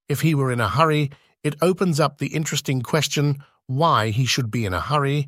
If 0.08 0.20
he 0.20 0.37
were 0.37 0.52
in 0.52 0.60
a 0.60 0.68
hurry, 0.68 1.10
it 1.42 1.56
opens 1.60 1.99
up 1.99 2.18
the 2.18 2.28
interesting 2.28 2.82
question 2.82 3.42
why 3.66 4.10
he 4.10 4.26
should 4.26 4.52
be 4.52 4.64
in 4.64 4.75
a 4.75 4.80
hurry, 4.80 5.26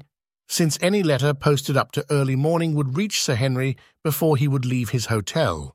since 0.48 0.78
any 0.80 1.02
letter 1.02 1.32
posted 1.34 1.76
up 1.76 1.92
to 1.92 2.04
early 2.10 2.36
morning 2.36 2.74
would 2.74 2.96
reach 2.96 3.22
Sir 3.22 3.34
Henry 3.34 3.76
before 4.04 4.36
he 4.36 4.48
would 4.48 4.64
leave 4.64 4.90
his 4.90 5.06
hotel. 5.06 5.74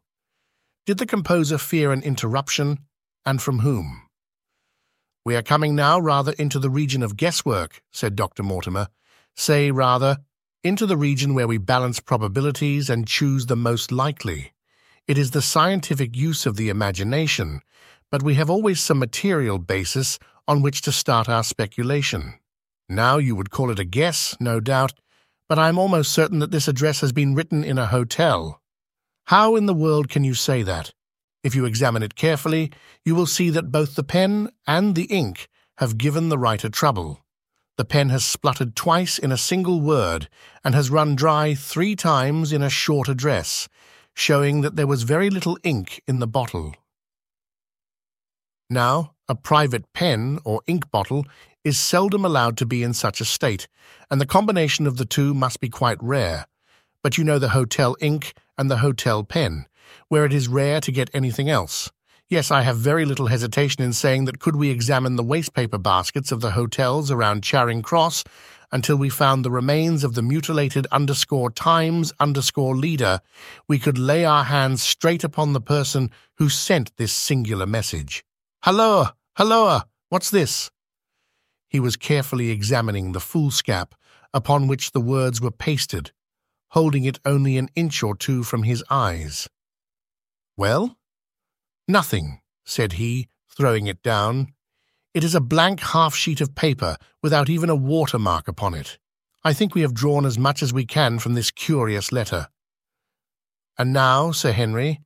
Did 0.86 1.00
the 1.00 1.06
composer 1.06 1.58
fear 1.58 1.92
an 1.92 2.02
interruption, 2.02 2.80
and 3.26 3.42
from 3.42 3.60
whom? 3.60 4.04
We 5.26 5.36
are 5.36 5.42
coming 5.42 5.76
now 5.76 6.00
rather 6.00 6.32
into 6.34 6.60
the 6.60 6.70
region 6.70 7.04
of 7.04 7.18
guesswork, 7.18 7.82
said 7.92 8.16
Dr. 8.16 8.44
Mortimer. 8.44 8.88
Say, 9.36 9.72
rather, 9.72 10.20
into 10.64 10.86
the 10.86 10.96
region 10.96 11.34
where 11.34 11.48
we 11.48 11.58
balance 11.58 12.00
probabilities 12.00 12.90
and 12.90 13.08
choose 13.08 13.48
the 13.48 13.56
most 13.56 13.92
likely. 13.92 14.54
It 15.08 15.18
is 15.18 15.32
the 15.32 15.42
scientific 15.42 16.16
use 16.16 16.46
of 16.46 16.56
the 16.56 16.70
imagination, 16.70 17.62
but 18.12 18.24
we 18.24 18.36
have 18.36 18.50
always 18.50 18.80
some 18.80 19.00
material 19.00 19.58
basis 19.58 20.20
on 20.48 20.62
which 20.62 20.82
to 20.84 20.92
start 20.92 21.28
our 21.28 21.44
speculation. 21.44 22.36
Now 22.90 23.18
you 23.18 23.36
would 23.36 23.52
call 23.52 23.70
it 23.70 23.80
a 23.80 23.84
guess, 23.84 24.36
no 24.40 24.60
doubt, 24.60 24.94
but 25.50 25.60
I 25.60 25.68
am 25.68 25.78
almost 25.78 26.14
certain 26.14 26.40
that 26.40 26.52
this 26.52 26.68
address 26.68 27.02
has 27.02 27.12
been 27.12 27.36
written 27.36 27.64
in 27.64 27.78
a 27.78 27.88
hotel. 27.88 28.62
How 29.26 29.56
in 29.56 29.66
the 29.66 29.74
world 29.74 30.08
can 30.10 30.24
you 30.24 30.34
say 30.34 30.64
that? 30.64 30.94
If 31.44 31.54
you 31.54 31.66
examine 31.66 32.04
it 32.04 32.16
carefully, 32.16 32.72
you 33.04 33.14
will 33.14 33.26
see 33.26 33.50
that 33.50 33.72
both 33.72 33.96
the 33.96 34.04
pen 34.04 34.50
and 34.66 34.96
the 34.96 35.06
ink 35.06 35.48
have 35.78 35.98
given 35.98 36.30
the 36.30 36.38
writer 36.38 36.70
trouble. 36.70 37.20
The 37.78 37.86
pen 37.86 38.10
has 38.10 38.26
spluttered 38.26 38.76
twice 38.76 39.20
in 39.20 39.32
a 39.32 39.38
single 39.38 39.82
word 39.82 40.30
and 40.64 40.74
has 40.74 40.90
run 40.90 41.16
dry 41.16 41.54
three 41.54 41.96
times 41.96 42.52
in 42.52 42.64
a 42.64 42.70
short 42.70 43.08
address, 43.08 43.68
showing 44.16 44.62
that 44.62 44.76
there 44.76 44.88
was 44.88 45.04
very 45.04 45.30
little 45.30 45.60
ink 45.64 46.02
in 46.08 46.20
the 46.20 46.28
bottle. 46.28 46.74
Now, 48.70 49.14
a 49.30 49.36
private 49.36 49.94
pen 49.94 50.40
or 50.44 50.62
ink 50.68 50.90
bottle 50.90 51.26
is 51.68 51.78
seldom 51.78 52.26
allowed 52.26 52.58
to 52.58 52.66
be 52.66 52.82
in 52.82 52.94
such 52.94 53.22
a 53.22 53.26
state, 53.26 53.68
and 54.10 54.20
the 54.20 54.26
combination 54.26 54.88
of 54.88 54.98
the 54.98 55.06
two 55.06 55.34
must 55.34 55.60
be 55.60 55.70
quite 55.70 56.02
rare. 56.02 56.48
But 57.04 57.18
you 57.18 57.24
know 57.24 57.38
the 57.38 57.50
hotel 57.50 57.96
ink 58.02 58.34
and 58.58 58.72
the 58.72 58.78
hotel 58.78 59.24
pen, 59.24 59.68
where 60.08 60.26
it 60.26 60.34
is 60.34 60.48
rare 60.48 60.82
to 60.82 60.92
get 60.92 61.10
anything 61.14 61.50
else. 61.50 61.92
Yes, 62.30 62.52
I 62.52 62.62
have 62.62 62.78
very 62.78 63.06
little 63.06 63.28
hesitation 63.28 63.84
in 63.84 63.94
saying 63.94 64.26
that 64.26 64.40
could 64.40 64.56
we 64.56 64.70
examine 64.70 65.16
the 65.16 65.24
waste 65.24 65.54
paper 65.54 65.78
baskets 65.78 66.32
of 66.32 66.42
the 66.42 66.52
hotels 66.52 67.10
around 67.10 67.44
Charing 67.44 67.82
Cross 67.82 68.24
until 68.72 68.98
we 68.98 69.10
found 69.10 69.46
the 69.46 69.52
remains 69.52 70.04
of 70.04 70.14
the 70.14 70.22
mutilated 70.22 70.88
underscore 70.92 71.52
times 71.52 72.12
underscore 72.20 72.76
leader, 72.76 73.22
we 73.68 73.80
could 73.80 73.98
lay 73.98 74.26
our 74.26 74.44
hands 74.44 74.82
straight 74.82 75.24
upon 75.24 75.54
the 75.54 75.62
person 75.62 76.12
who 76.36 76.50
sent 76.50 76.96
this 76.98 77.14
singular 77.14 77.66
message. 77.66 78.26
Halloa! 78.66 79.16
Halloa! 79.38 79.86
What's 80.10 80.30
this? 80.30 80.70
He 81.78 81.80
was 81.80 81.96
carefully 81.96 82.50
examining 82.50 83.12
the 83.12 83.20
foolscap 83.20 83.94
upon 84.34 84.66
which 84.66 84.94
the 84.94 85.00
words 85.00 85.40
were 85.40 85.52
pasted, 85.52 86.12
holding 86.70 87.04
it 87.04 87.20
only 87.24 87.56
an 87.56 87.70
inch 87.76 88.02
or 88.02 88.16
two 88.16 88.42
from 88.42 88.64
his 88.64 88.84
eyes. 88.90 89.48
Well? 90.58 90.98
Nothing, 91.88 92.42
said 92.66 92.94
he, 92.94 93.28
throwing 93.48 93.86
it 93.86 94.02
down. 94.02 94.56
It 95.14 95.24
is 95.24 95.36
a 95.36 95.40
blank 95.40 95.82
half 95.82 96.16
sheet 96.16 96.42
of 96.42 96.56
paper 96.56 96.98
without 97.22 97.48
even 97.48 97.70
a 97.70 97.76
watermark 97.76 98.48
upon 98.48 98.74
it. 98.74 98.98
I 99.44 99.54
think 99.54 99.76
we 99.76 99.82
have 99.82 99.94
drawn 99.94 100.26
as 100.26 100.40
much 100.40 100.64
as 100.64 100.74
we 100.74 100.84
can 100.84 101.20
from 101.20 101.36
this 101.36 101.52
curious 101.52 102.12
letter. 102.12 102.48
And 103.78 103.94
now, 103.94 104.32
Sir 104.32 104.52
Henry, 104.52 105.02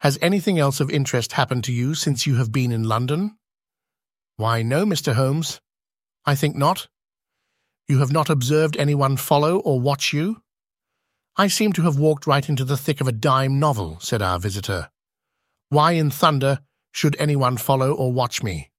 has 0.00 0.18
anything 0.20 0.58
else 0.58 0.80
of 0.80 0.90
interest 0.90 1.34
happened 1.34 1.62
to 1.62 1.72
you 1.72 1.94
since 1.94 2.26
you 2.26 2.38
have 2.38 2.50
been 2.50 2.72
in 2.72 2.82
London? 2.82 3.36
Why, 4.34 4.62
no, 4.62 4.84
Mr. 4.84 5.14
Holmes. 5.14 5.60
I 6.24 6.34
think 6.34 6.56
not. 6.56 6.88
You 7.88 7.98
have 7.98 8.12
not 8.12 8.30
observed 8.30 8.76
anyone 8.76 9.16
follow 9.16 9.58
or 9.58 9.80
watch 9.80 10.12
you? 10.12 10.42
I 11.36 11.48
seem 11.48 11.72
to 11.74 11.82
have 11.82 11.98
walked 11.98 12.26
right 12.26 12.48
into 12.48 12.64
the 12.64 12.76
thick 12.76 13.00
of 13.00 13.08
a 13.08 13.12
dime 13.12 13.58
novel, 13.58 13.98
said 14.00 14.22
our 14.22 14.38
visitor. 14.38 14.90
Why 15.70 15.92
in 15.92 16.10
thunder 16.10 16.60
should 16.92 17.16
anyone 17.18 17.56
follow 17.56 17.92
or 17.92 18.12
watch 18.12 18.42
me? 18.42 18.70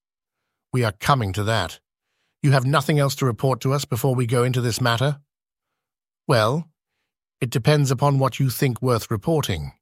We 0.72 0.84
are 0.84 0.92
coming 0.92 1.32
to 1.32 1.44
that. 1.44 1.80
You 2.42 2.52
have 2.52 2.66
nothing 2.66 2.98
else 2.98 3.14
to 3.16 3.26
report 3.26 3.60
to 3.62 3.72
us 3.72 3.84
before 3.84 4.14
we 4.14 4.26
go 4.26 4.44
into 4.44 4.60
this 4.60 4.80
matter? 4.80 5.20
Well, 6.28 6.68
it 7.40 7.50
depends 7.50 7.90
upon 7.90 8.18
what 8.18 8.38
you 8.38 8.50
think 8.50 8.80
worth 8.80 9.10
reporting. 9.10 9.72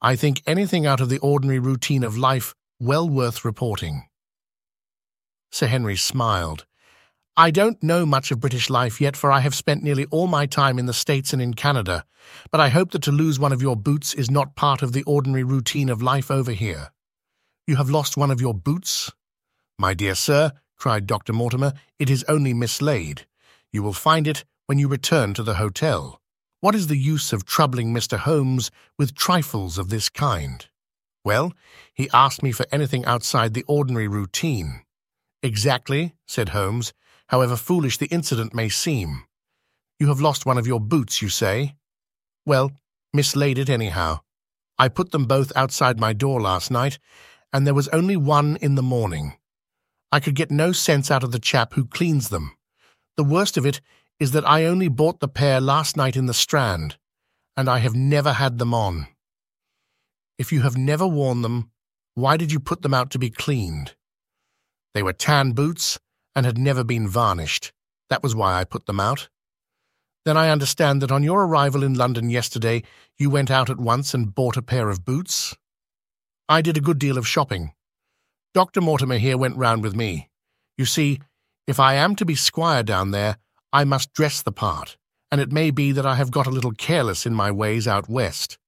I 0.00 0.16
think 0.16 0.42
anything 0.46 0.86
out 0.86 1.00
of 1.00 1.08
the 1.08 1.18
ordinary 1.18 1.58
routine 1.58 2.02
of 2.02 2.16
life 2.16 2.54
well 2.80 3.08
worth 3.08 3.44
reporting. 3.44 4.08
Sir 5.54 5.68
Henry 5.68 5.94
smiled. 5.94 6.66
I 7.36 7.52
don't 7.52 7.80
know 7.80 8.04
much 8.04 8.32
of 8.32 8.40
British 8.40 8.68
life 8.68 9.00
yet, 9.00 9.16
for 9.16 9.30
I 9.30 9.38
have 9.38 9.54
spent 9.54 9.84
nearly 9.84 10.04
all 10.06 10.26
my 10.26 10.46
time 10.46 10.80
in 10.80 10.86
the 10.86 10.92
States 10.92 11.32
and 11.32 11.40
in 11.40 11.54
Canada, 11.54 12.04
but 12.50 12.60
I 12.60 12.70
hope 12.70 12.90
that 12.90 13.02
to 13.02 13.12
lose 13.12 13.38
one 13.38 13.52
of 13.52 13.62
your 13.62 13.76
boots 13.76 14.14
is 14.14 14.28
not 14.28 14.56
part 14.56 14.82
of 14.82 14.92
the 14.92 15.04
ordinary 15.04 15.44
routine 15.44 15.88
of 15.90 16.02
life 16.02 16.28
over 16.28 16.50
here. 16.50 16.90
You 17.68 17.76
have 17.76 17.88
lost 17.88 18.16
one 18.16 18.32
of 18.32 18.40
your 18.40 18.52
boots? 18.52 19.12
My 19.78 19.94
dear 19.94 20.16
sir, 20.16 20.50
cried 20.74 21.06
Dr. 21.06 21.32
Mortimer, 21.32 21.74
it 22.00 22.10
is 22.10 22.24
only 22.26 22.52
mislaid. 22.52 23.24
You 23.70 23.84
will 23.84 23.92
find 23.92 24.26
it 24.26 24.44
when 24.66 24.80
you 24.80 24.88
return 24.88 25.34
to 25.34 25.44
the 25.44 25.54
hotel. 25.54 26.20
What 26.62 26.74
is 26.74 26.88
the 26.88 26.98
use 26.98 27.32
of 27.32 27.44
troubling 27.44 27.94
Mr. 27.94 28.18
Holmes 28.18 28.72
with 28.98 29.14
trifles 29.14 29.78
of 29.78 29.88
this 29.88 30.08
kind? 30.08 30.66
Well, 31.24 31.52
he 31.92 32.10
asked 32.12 32.42
me 32.42 32.50
for 32.50 32.66
anything 32.72 33.04
outside 33.04 33.54
the 33.54 33.64
ordinary 33.68 34.08
routine. 34.08 34.83
Exactly, 35.44 36.14
said 36.26 36.48
Holmes, 36.48 36.94
however 37.28 37.54
foolish 37.54 37.98
the 37.98 38.06
incident 38.06 38.54
may 38.54 38.70
seem. 38.70 39.24
You 40.00 40.08
have 40.08 40.18
lost 40.18 40.46
one 40.46 40.56
of 40.56 40.66
your 40.66 40.80
boots, 40.80 41.20
you 41.20 41.28
say? 41.28 41.76
Well, 42.46 42.72
mislaid 43.12 43.58
it 43.58 43.68
anyhow. 43.68 44.20
I 44.78 44.88
put 44.88 45.10
them 45.10 45.26
both 45.26 45.52
outside 45.54 46.00
my 46.00 46.14
door 46.14 46.40
last 46.40 46.70
night, 46.70 46.98
and 47.52 47.66
there 47.66 47.74
was 47.74 47.88
only 47.88 48.16
one 48.16 48.56
in 48.62 48.74
the 48.74 48.82
morning. 48.82 49.34
I 50.10 50.18
could 50.18 50.34
get 50.34 50.50
no 50.50 50.72
sense 50.72 51.10
out 51.10 51.22
of 51.22 51.30
the 51.30 51.38
chap 51.38 51.74
who 51.74 51.84
cleans 51.84 52.30
them. 52.30 52.56
The 53.18 53.22
worst 53.22 53.58
of 53.58 53.66
it 53.66 53.82
is 54.18 54.30
that 54.30 54.48
I 54.48 54.64
only 54.64 54.88
bought 54.88 55.20
the 55.20 55.28
pair 55.28 55.60
last 55.60 55.94
night 55.94 56.16
in 56.16 56.24
the 56.24 56.32
Strand, 56.32 56.96
and 57.54 57.68
I 57.68 57.80
have 57.80 57.94
never 57.94 58.32
had 58.32 58.58
them 58.58 58.72
on. 58.72 59.08
If 60.38 60.52
you 60.52 60.62
have 60.62 60.78
never 60.78 61.06
worn 61.06 61.42
them, 61.42 61.70
why 62.14 62.38
did 62.38 62.50
you 62.50 62.60
put 62.60 62.80
them 62.80 62.94
out 62.94 63.10
to 63.10 63.18
be 63.18 63.28
cleaned? 63.28 63.94
They 64.94 65.02
were 65.02 65.12
tan 65.12 65.52
boots, 65.52 65.98
and 66.34 66.46
had 66.46 66.58
never 66.58 66.84
been 66.84 67.08
varnished. 67.08 67.72
That 68.10 68.22
was 68.22 68.34
why 68.34 68.54
I 68.54 68.64
put 68.64 68.86
them 68.86 69.00
out. 69.00 69.28
Then 70.24 70.36
I 70.36 70.48
understand 70.48 71.02
that 71.02 71.12
on 71.12 71.22
your 71.22 71.44
arrival 71.44 71.82
in 71.82 71.94
London 71.94 72.30
yesterday, 72.30 72.82
you 73.18 73.28
went 73.28 73.50
out 73.50 73.68
at 73.68 73.78
once 73.78 74.14
and 74.14 74.34
bought 74.34 74.56
a 74.56 74.62
pair 74.62 74.88
of 74.88 75.04
boots? 75.04 75.54
I 76.48 76.62
did 76.62 76.76
a 76.76 76.82
good 76.82 76.98
deal 76.98 77.18
of 77.18 77.28
shopping. 77.28 77.72
Dr. 78.54 78.80
Mortimer 78.80 79.18
here 79.18 79.36
went 79.36 79.56
round 79.56 79.82
with 79.82 79.94
me. 79.94 80.30
You 80.78 80.86
see, 80.86 81.20
if 81.66 81.80
I 81.80 81.94
am 81.94 82.16
to 82.16 82.24
be 82.24 82.34
squire 82.34 82.82
down 82.82 83.10
there, 83.10 83.36
I 83.72 83.84
must 83.84 84.12
dress 84.12 84.42
the 84.42 84.52
part, 84.52 84.96
and 85.30 85.40
it 85.40 85.52
may 85.52 85.70
be 85.70 85.92
that 85.92 86.06
I 86.06 86.14
have 86.14 86.30
got 86.30 86.46
a 86.46 86.50
little 86.50 86.72
careless 86.72 87.26
in 87.26 87.34
my 87.34 87.50
ways 87.50 87.88
out 87.88 88.08
west. 88.08 88.58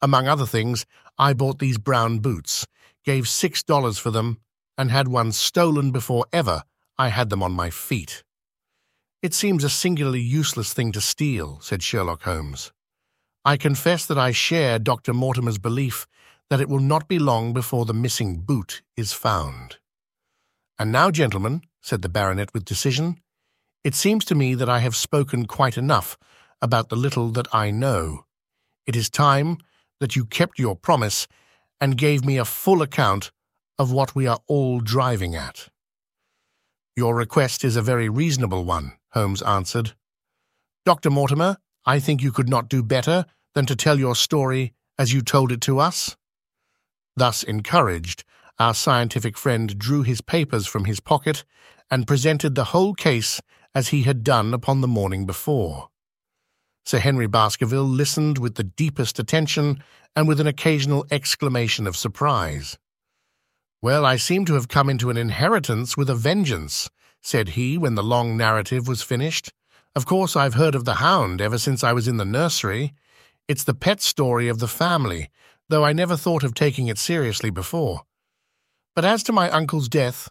Among 0.00 0.28
other 0.28 0.46
things, 0.46 0.86
I 1.18 1.32
bought 1.32 1.58
these 1.58 1.78
brown 1.78 2.20
boots, 2.20 2.66
gave 3.04 3.28
six 3.28 3.62
dollars 3.62 3.98
for 3.98 4.10
them, 4.10 4.38
and 4.76 4.90
had 4.90 5.08
one 5.08 5.32
stolen 5.32 5.90
before 5.90 6.26
ever 6.32 6.62
I 6.98 7.08
had 7.08 7.30
them 7.30 7.42
on 7.42 7.52
my 7.52 7.70
feet. 7.70 8.24
It 9.22 9.34
seems 9.34 9.64
a 9.64 9.70
singularly 9.70 10.20
useless 10.20 10.72
thing 10.72 10.92
to 10.92 11.00
steal, 11.00 11.58
said 11.60 11.82
Sherlock 11.82 12.22
Holmes. 12.22 12.72
I 13.44 13.56
confess 13.56 14.06
that 14.06 14.18
I 14.18 14.32
share 14.32 14.78
Dr. 14.78 15.12
Mortimer's 15.12 15.58
belief 15.58 16.06
that 16.50 16.60
it 16.60 16.68
will 16.68 16.80
not 16.80 17.08
be 17.08 17.18
long 17.18 17.52
before 17.52 17.84
the 17.84 17.94
missing 17.94 18.40
boot 18.40 18.82
is 18.96 19.12
found. 19.12 19.78
And 20.78 20.90
now, 20.92 21.10
gentlemen, 21.10 21.62
said 21.80 22.02
the 22.02 22.08
baronet 22.08 22.52
with 22.52 22.64
decision, 22.64 23.20
it 23.82 23.94
seems 23.94 24.24
to 24.26 24.34
me 24.34 24.54
that 24.54 24.68
I 24.68 24.78
have 24.80 24.96
spoken 24.96 25.46
quite 25.46 25.76
enough 25.76 26.16
about 26.60 26.88
the 26.88 26.96
little 26.96 27.28
that 27.30 27.46
I 27.52 27.70
know. 27.70 28.24
It 28.86 28.96
is 28.96 29.10
time 29.10 29.58
that 30.00 30.16
you 30.16 30.24
kept 30.24 30.58
your 30.58 30.76
promise 30.76 31.26
and 31.80 31.98
gave 31.98 32.24
me 32.24 32.38
a 32.38 32.44
full 32.44 32.82
account 32.82 33.30
of 33.78 33.92
what 33.92 34.14
we 34.14 34.26
are 34.26 34.40
all 34.46 34.80
driving 34.80 35.34
at. 35.34 35.68
Your 36.96 37.14
request 37.14 37.64
is 37.64 37.76
a 37.76 37.82
very 37.82 38.08
reasonable 38.08 38.64
one, 38.64 38.92
Holmes 39.12 39.42
answered. 39.42 39.94
Dr. 40.84 41.10
Mortimer, 41.10 41.58
I 41.84 41.98
think 41.98 42.22
you 42.22 42.30
could 42.30 42.48
not 42.48 42.68
do 42.68 42.82
better 42.82 43.26
than 43.54 43.66
to 43.66 43.76
tell 43.76 43.98
your 43.98 44.14
story 44.14 44.74
as 44.98 45.12
you 45.12 45.22
told 45.22 45.50
it 45.50 45.60
to 45.62 45.80
us. 45.80 46.16
Thus 47.16 47.42
encouraged, 47.42 48.24
our 48.58 48.74
scientific 48.74 49.36
friend 49.36 49.78
drew 49.78 50.02
his 50.02 50.20
papers 50.20 50.66
from 50.66 50.84
his 50.84 51.00
pocket 51.00 51.44
and 51.90 52.06
presented 52.06 52.54
the 52.54 52.64
whole 52.64 52.94
case 52.94 53.40
as 53.74 53.88
he 53.88 54.02
had 54.02 54.22
done 54.22 54.54
upon 54.54 54.80
the 54.80 54.88
morning 54.88 55.26
before. 55.26 55.88
Sir 56.86 56.98
Henry 56.98 57.26
Baskerville 57.26 57.88
listened 57.88 58.38
with 58.38 58.54
the 58.54 58.64
deepest 58.64 59.18
attention 59.18 59.82
and 60.14 60.28
with 60.28 60.38
an 60.38 60.46
occasional 60.46 61.06
exclamation 61.10 61.86
of 61.86 61.96
surprise. 61.96 62.78
Well, 63.84 64.06
I 64.06 64.16
seem 64.16 64.46
to 64.46 64.54
have 64.54 64.68
come 64.68 64.88
into 64.88 65.10
an 65.10 65.18
inheritance 65.18 65.94
with 65.94 66.08
a 66.08 66.14
vengeance, 66.14 66.88
said 67.20 67.50
he 67.50 67.76
when 67.76 67.96
the 67.96 68.02
long 68.02 68.34
narrative 68.34 68.88
was 68.88 69.02
finished. 69.02 69.52
Of 69.94 70.06
course, 70.06 70.36
I've 70.36 70.54
heard 70.54 70.74
of 70.74 70.86
the 70.86 71.04
hound 71.04 71.42
ever 71.42 71.58
since 71.58 71.84
I 71.84 71.92
was 71.92 72.08
in 72.08 72.16
the 72.16 72.24
nursery. 72.24 72.94
It's 73.46 73.62
the 73.62 73.74
pet 73.74 74.00
story 74.00 74.48
of 74.48 74.58
the 74.58 74.68
family, 74.68 75.28
though 75.68 75.84
I 75.84 75.92
never 75.92 76.16
thought 76.16 76.44
of 76.44 76.54
taking 76.54 76.86
it 76.86 76.96
seriously 76.96 77.50
before. 77.50 78.04
But 78.96 79.04
as 79.04 79.22
to 79.24 79.32
my 79.32 79.50
uncle's 79.50 79.90
death, 79.90 80.30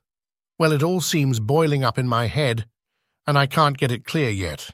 well, 0.57 0.71
it 0.71 0.81
all 0.81 0.99
seems 0.99 1.39
boiling 1.39 1.83
up 1.83 1.99
in 1.99 2.07
my 2.07 2.25
head, 2.25 2.65
and 3.27 3.37
I 3.37 3.45
can't 3.45 3.77
get 3.77 3.91
it 3.91 4.03
clear 4.03 4.31
yet. 4.31 4.71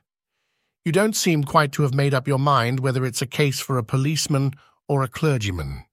You 0.85 0.93
don't 0.93 1.17
seem 1.17 1.43
quite 1.43 1.73
to 1.73 1.81
have 1.81 1.93
made 1.93 2.13
up 2.13 2.29
your 2.29 2.39
mind 2.39 2.79
whether 2.79 3.05
it's 3.05 3.21
a 3.21 3.27
case 3.27 3.59
for 3.59 3.77
a 3.77 3.83
policeman 3.83 4.53
or 4.87 5.03
a 5.03 5.09
clergyman. 5.09 5.83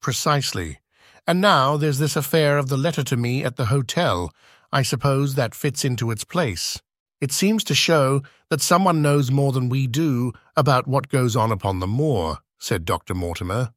Precisely. 0.00 0.78
And 1.26 1.40
now 1.40 1.76
there's 1.76 1.98
this 1.98 2.16
affair 2.16 2.58
of 2.58 2.68
the 2.68 2.76
letter 2.76 3.04
to 3.04 3.16
me 3.16 3.44
at 3.44 3.56
the 3.56 3.66
hotel. 3.66 4.32
I 4.72 4.82
suppose 4.82 5.34
that 5.34 5.54
fits 5.54 5.84
into 5.84 6.10
its 6.10 6.24
place. 6.24 6.80
It 7.20 7.30
seems 7.30 7.62
to 7.64 7.74
show 7.74 8.22
that 8.50 8.60
someone 8.60 9.02
knows 9.02 9.30
more 9.30 9.52
than 9.52 9.68
we 9.68 9.86
do 9.86 10.32
about 10.56 10.88
what 10.88 11.08
goes 11.08 11.36
on 11.36 11.52
upon 11.52 11.78
the 11.78 11.86
moor, 11.86 12.38
said 12.58 12.84
Dr. 12.84 13.14
Mortimer. 13.14 13.72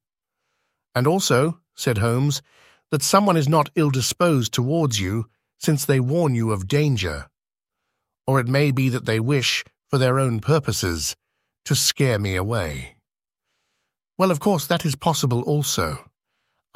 And 0.95 1.05
also, 1.05 1.59
said 1.75 1.99
Holmes, 1.99 2.41
that 2.89 3.03
someone 3.03 3.37
is 3.37 3.47
not 3.47 3.69
ill 3.75 3.91
disposed 3.91 4.51
towards 4.53 4.99
you, 4.99 5.25
since 5.59 5.85
they 5.85 5.99
warn 5.99 6.33
you 6.33 6.51
of 6.51 6.67
danger. 6.67 7.27
Or 8.25 8.39
it 8.39 8.47
may 8.47 8.71
be 8.71 8.89
that 8.89 9.05
they 9.05 9.19
wish, 9.19 9.63
for 9.89 9.99
their 9.99 10.19
own 10.19 10.39
purposes, 10.39 11.15
to 11.65 11.75
scare 11.75 12.17
me 12.17 12.35
away. 12.35 12.95
Well, 14.17 14.31
of 14.31 14.39
course, 14.39 14.65
that 14.67 14.85
is 14.85 14.95
possible 14.95 15.41
also. 15.43 16.09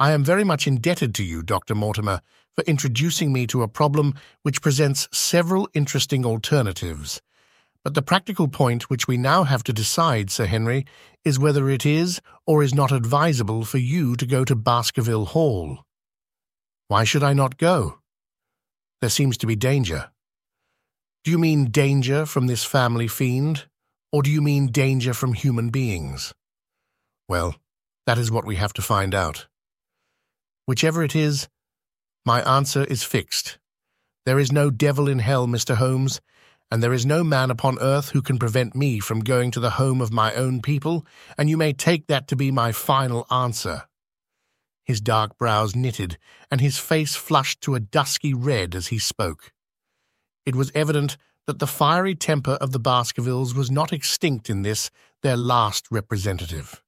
I 0.00 0.12
am 0.12 0.24
very 0.24 0.44
much 0.44 0.66
indebted 0.66 1.14
to 1.16 1.22
you, 1.22 1.42
Dr. 1.42 1.74
Mortimer, 1.74 2.22
for 2.56 2.64
introducing 2.64 3.34
me 3.34 3.46
to 3.48 3.62
a 3.62 3.68
problem 3.68 4.14
which 4.42 4.62
presents 4.62 5.06
several 5.12 5.68
interesting 5.74 6.24
alternatives. 6.24 7.20
But 7.84 7.92
the 7.92 8.00
practical 8.00 8.48
point 8.48 8.88
which 8.88 9.06
we 9.06 9.18
now 9.18 9.44
have 9.44 9.62
to 9.64 9.74
decide, 9.74 10.30
Sir 10.30 10.46
Henry, 10.46 10.86
is 11.22 11.38
whether 11.38 11.68
it 11.68 11.84
is 11.84 12.18
or 12.46 12.62
is 12.62 12.74
not 12.74 12.92
advisable 12.92 13.66
for 13.66 13.76
you 13.76 14.16
to 14.16 14.24
go 14.24 14.42
to 14.42 14.56
Baskerville 14.56 15.26
Hall. 15.26 15.84
Why 16.88 17.04
should 17.04 17.22
I 17.22 17.34
not 17.34 17.58
go? 17.58 17.98
There 19.02 19.10
seems 19.10 19.36
to 19.36 19.46
be 19.46 19.54
danger. 19.54 20.10
Do 21.24 21.30
you 21.30 21.38
mean 21.38 21.66
danger 21.66 22.24
from 22.24 22.46
this 22.46 22.64
family 22.64 23.06
fiend, 23.06 23.66
or 24.12 24.22
do 24.22 24.30
you 24.30 24.40
mean 24.40 24.68
danger 24.68 25.12
from 25.12 25.34
human 25.34 25.68
beings? 25.68 26.32
Well, 27.28 27.56
that 28.06 28.16
is 28.16 28.30
what 28.30 28.46
we 28.46 28.56
have 28.56 28.72
to 28.74 28.82
find 28.82 29.14
out. 29.14 29.46
Whichever 30.70 31.02
it 31.02 31.16
is, 31.16 31.48
my 32.24 32.42
answer 32.42 32.84
is 32.84 33.02
fixed. 33.02 33.58
There 34.24 34.38
is 34.38 34.52
no 34.52 34.70
devil 34.70 35.08
in 35.08 35.18
hell, 35.18 35.48
Mr. 35.48 35.74
Holmes, 35.74 36.20
and 36.70 36.80
there 36.80 36.92
is 36.92 37.04
no 37.04 37.24
man 37.24 37.50
upon 37.50 37.80
earth 37.80 38.10
who 38.10 38.22
can 38.22 38.38
prevent 38.38 38.76
me 38.76 39.00
from 39.00 39.24
going 39.24 39.50
to 39.50 39.58
the 39.58 39.70
home 39.82 40.00
of 40.00 40.12
my 40.12 40.32
own 40.34 40.62
people, 40.62 41.04
and 41.36 41.50
you 41.50 41.56
may 41.56 41.72
take 41.72 42.06
that 42.06 42.28
to 42.28 42.36
be 42.36 42.52
my 42.52 42.70
final 42.70 43.26
answer. 43.32 43.88
His 44.84 45.00
dark 45.00 45.36
brows 45.36 45.74
knitted, 45.74 46.18
and 46.52 46.60
his 46.60 46.78
face 46.78 47.16
flushed 47.16 47.60
to 47.62 47.74
a 47.74 47.80
dusky 47.80 48.32
red 48.32 48.76
as 48.76 48.86
he 48.94 48.98
spoke. 49.00 49.52
It 50.46 50.54
was 50.54 50.70
evident 50.72 51.16
that 51.48 51.58
the 51.58 51.66
fiery 51.66 52.14
temper 52.14 52.56
of 52.60 52.70
the 52.70 52.78
Baskervilles 52.78 53.56
was 53.56 53.72
not 53.72 53.92
extinct 53.92 54.48
in 54.48 54.62
this, 54.62 54.88
their 55.24 55.36
last 55.36 55.88
representative. 55.90 56.80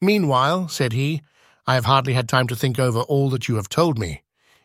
Meanwhile, 0.00 0.66
said 0.66 0.92
he, 0.92 1.22
I 1.68 1.74
have 1.74 1.84
hardly 1.84 2.14
had 2.14 2.30
time 2.30 2.46
to 2.46 2.56
think 2.56 2.78
over 2.78 3.00
all 3.00 3.28
that 3.28 3.46
you 3.46 3.56
have 3.56 3.68
told 3.68 3.98
me. 3.98 4.22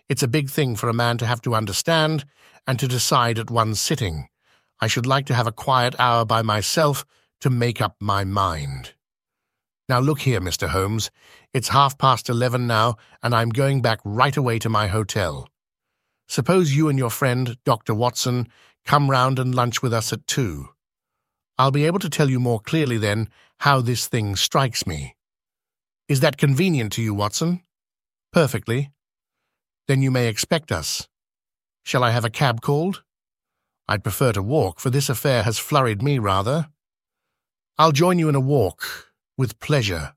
It's 0.08 0.24
a 0.24 0.28
big 0.28 0.50
thing 0.50 0.78
for 0.78 0.88
a 0.88 0.94
man 0.94 1.18
to 1.18 1.26
have 1.26 1.42
to 1.42 1.54
understand 1.54 2.24
and 2.66 2.80
to 2.80 2.88
decide 2.88 3.38
at 3.38 3.52
one 3.52 3.76
sitting. 3.76 4.30
I 4.80 4.88
should 4.88 5.06
like 5.06 5.26
to 5.26 5.34
have 5.34 5.46
a 5.46 5.52
quiet 5.52 5.96
hour 6.00 6.24
by 6.24 6.44
myself 6.44 7.04
to 7.42 7.50
make 7.50 7.82
up 7.82 7.98
my 8.00 8.24
mind. 8.24 8.94
Now 9.90 10.00
look 10.00 10.22
here, 10.22 10.40
Mr. 10.40 10.70
Holmes. 10.70 11.12
It's 11.54 11.68
half 11.68 11.98
past 11.98 12.30
eleven 12.30 12.68
now, 12.68 12.96
and 13.22 13.36
I'm 13.36 13.50
going 13.50 13.82
back 13.82 14.00
right 14.06 14.38
away 14.38 14.58
to 14.60 14.70
my 14.70 14.88
hotel. 14.88 15.50
Suppose 16.30 16.74
you 16.74 16.88
and 16.88 16.98
your 16.98 17.10
friend, 17.10 17.58
Dr. 17.66 17.94
Watson, 17.94 18.48
come 18.86 19.12
round 19.12 19.40
and 19.40 19.54
lunch 19.54 19.82
with 19.82 19.94
us 19.94 20.14
at 20.14 20.26
two. 20.26 20.70
I'll 21.58 21.70
be 21.70 21.86
able 21.86 22.00
to 22.00 22.10
tell 22.10 22.30
you 22.30 22.40
more 22.40 22.62
clearly 22.62 22.98
then 22.98 23.28
how 23.58 23.82
this 23.82 24.08
thing 24.08 24.38
strikes 24.38 24.88
me. 24.88 25.18
Is 26.10 26.20
that 26.20 26.38
convenient 26.38 26.92
to 26.94 27.02
you, 27.02 27.14
Watson? 27.14 27.62
Perfectly. 28.34 28.92
Then 29.88 30.02
you 30.02 30.12
may 30.12 30.28
expect 30.28 30.72
us. 30.72 31.08
Shall 31.84 32.04
I 32.04 32.12
have 32.12 32.26
a 32.26 32.30
cab 32.30 32.62
called? 32.62 33.04
I'd 33.88 34.04
prefer 34.04 34.32
to 34.34 34.42
walk, 34.42 34.80
for 34.80 34.90
this 34.90 35.10
affair 35.10 35.44
has 35.44 35.60
flurried 35.60 36.02
me 36.02 36.20
rather. 36.20 36.68
I'll 37.78 37.92
join 37.92 38.20
you 38.20 38.30
in 38.30 38.36
a 38.36 38.40
walk, 38.40 39.14
with 39.38 39.60
pleasure, 39.60 40.14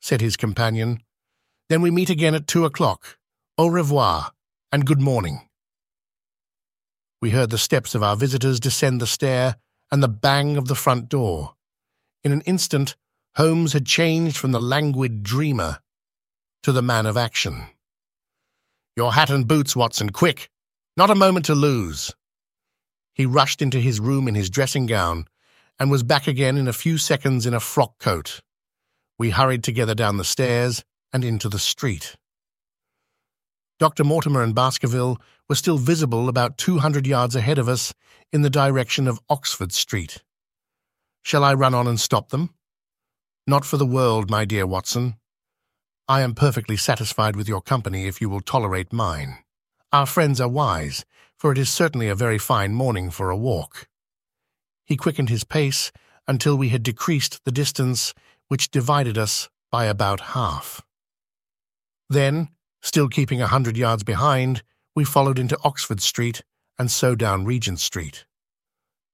said 0.00 0.20
his 0.20 0.36
companion. 0.36 1.02
Then 1.68 1.82
we 1.82 1.90
meet 1.90 2.10
again 2.10 2.34
at 2.34 2.46
two 2.46 2.64
o'clock. 2.64 3.18
Au 3.58 3.68
revoir, 3.68 4.32
and 4.70 4.86
good 4.86 5.00
morning. 5.00 5.48
We 7.22 7.30
heard 7.30 7.50
the 7.50 7.58
steps 7.58 7.94
of 7.94 8.02
our 8.02 8.16
visitors 8.16 8.60
descend 8.60 9.00
the 9.00 9.06
stair 9.06 9.56
and 9.90 10.02
the 10.02 10.08
bang 10.08 10.56
of 10.56 10.68
the 10.68 10.74
front 10.74 11.08
door. 11.08 11.54
In 12.22 12.32
an 12.32 12.42
instant, 12.42 12.96
Holmes 13.36 13.74
had 13.74 13.84
changed 13.84 14.38
from 14.38 14.52
the 14.52 14.60
languid 14.60 15.22
dreamer 15.22 15.80
to 16.62 16.72
the 16.72 16.80
man 16.80 17.04
of 17.04 17.18
action. 17.18 17.66
Your 18.96 19.12
hat 19.12 19.28
and 19.28 19.46
boots, 19.46 19.76
Watson, 19.76 20.08
quick! 20.08 20.48
Not 20.96 21.10
a 21.10 21.14
moment 21.14 21.44
to 21.46 21.54
lose! 21.54 22.14
He 23.12 23.26
rushed 23.26 23.60
into 23.60 23.78
his 23.78 24.00
room 24.00 24.26
in 24.26 24.34
his 24.34 24.48
dressing 24.48 24.86
gown 24.86 25.26
and 25.78 25.90
was 25.90 26.02
back 26.02 26.26
again 26.26 26.56
in 26.56 26.66
a 26.66 26.72
few 26.72 26.96
seconds 26.96 27.44
in 27.44 27.52
a 27.52 27.60
frock 27.60 27.98
coat. 27.98 28.40
We 29.18 29.30
hurried 29.30 29.62
together 29.62 29.94
down 29.94 30.16
the 30.16 30.24
stairs 30.24 30.82
and 31.12 31.22
into 31.22 31.50
the 31.50 31.58
street. 31.58 32.16
Dr. 33.78 34.04
Mortimer 34.04 34.42
and 34.42 34.54
Baskerville 34.54 35.18
were 35.46 35.54
still 35.56 35.76
visible 35.76 36.30
about 36.30 36.56
200 36.56 37.06
yards 37.06 37.36
ahead 37.36 37.58
of 37.58 37.68
us 37.68 37.92
in 38.32 38.40
the 38.40 38.48
direction 38.48 39.06
of 39.06 39.20
Oxford 39.28 39.72
Street. 39.72 40.22
Shall 41.22 41.44
I 41.44 41.52
run 41.52 41.74
on 41.74 41.86
and 41.86 42.00
stop 42.00 42.30
them? 42.30 42.55
Not 43.46 43.64
for 43.64 43.76
the 43.76 43.86
world, 43.86 44.30
my 44.30 44.44
dear 44.44 44.66
Watson. 44.66 45.16
I 46.08 46.20
am 46.20 46.34
perfectly 46.34 46.76
satisfied 46.76 47.36
with 47.36 47.48
your 47.48 47.60
company 47.60 48.06
if 48.06 48.20
you 48.20 48.28
will 48.28 48.40
tolerate 48.40 48.92
mine. 48.92 49.38
Our 49.92 50.06
friends 50.06 50.40
are 50.40 50.48
wise, 50.48 51.04
for 51.38 51.52
it 51.52 51.58
is 51.58 51.68
certainly 51.70 52.08
a 52.08 52.14
very 52.14 52.38
fine 52.38 52.74
morning 52.74 53.10
for 53.10 53.30
a 53.30 53.36
walk. 53.36 53.88
He 54.84 54.96
quickened 54.96 55.28
his 55.28 55.44
pace 55.44 55.92
until 56.28 56.56
we 56.56 56.70
had 56.70 56.82
decreased 56.82 57.44
the 57.44 57.52
distance 57.52 58.14
which 58.48 58.70
divided 58.70 59.16
us 59.18 59.48
by 59.70 59.84
about 59.86 60.20
half. 60.20 60.82
Then, 62.08 62.48
Still 62.86 63.08
keeping 63.08 63.42
a 63.42 63.48
hundred 63.48 63.76
yards 63.76 64.04
behind, 64.04 64.62
we 64.94 65.04
followed 65.04 65.40
into 65.40 65.58
Oxford 65.64 66.00
Street 66.00 66.44
and 66.78 66.88
so 66.88 67.16
down 67.16 67.44
Regent 67.44 67.80
Street. 67.80 68.26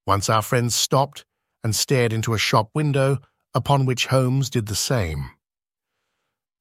Once 0.06 0.28
our 0.28 0.42
friends 0.42 0.74
stopped 0.74 1.24
and 1.64 1.74
stared 1.74 2.12
into 2.12 2.34
a 2.34 2.38
shop 2.38 2.68
window, 2.74 3.16
upon 3.54 3.86
which 3.86 4.06
Holmes 4.06 4.50
did 4.50 4.66
the 4.66 4.74
same. 4.74 5.30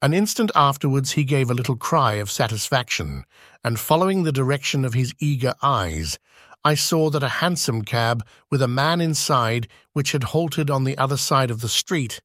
An 0.00 0.12
instant 0.12 0.50
afterwards 0.54 1.12
he 1.12 1.24
gave 1.24 1.50
a 1.50 1.54
little 1.54 1.76
cry 1.76 2.14
of 2.14 2.30
satisfaction, 2.30 3.24
and 3.62 3.78
following 3.78 4.24
the 4.24 4.32
direction 4.32 4.84
of 4.84 4.94
his 4.94 5.14
eager 5.20 5.54
eyes, 5.62 6.18
I 6.64 6.74
saw 6.74 7.10
that 7.10 7.22
a 7.22 7.38
hansom 7.40 7.82
cab 7.82 8.24
with 8.50 8.62
a 8.62 8.68
man 8.68 9.00
inside, 9.00 9.68
which 9.92 10.12
had 10.12 10.24
halted 10.24 10.70
on 10.70 10.84
the 10.84 10.98
other 10.98 11.16
side 11.16 11.50
of 11.50 11.60
the 11.60 11.68
street, 11.68 12.20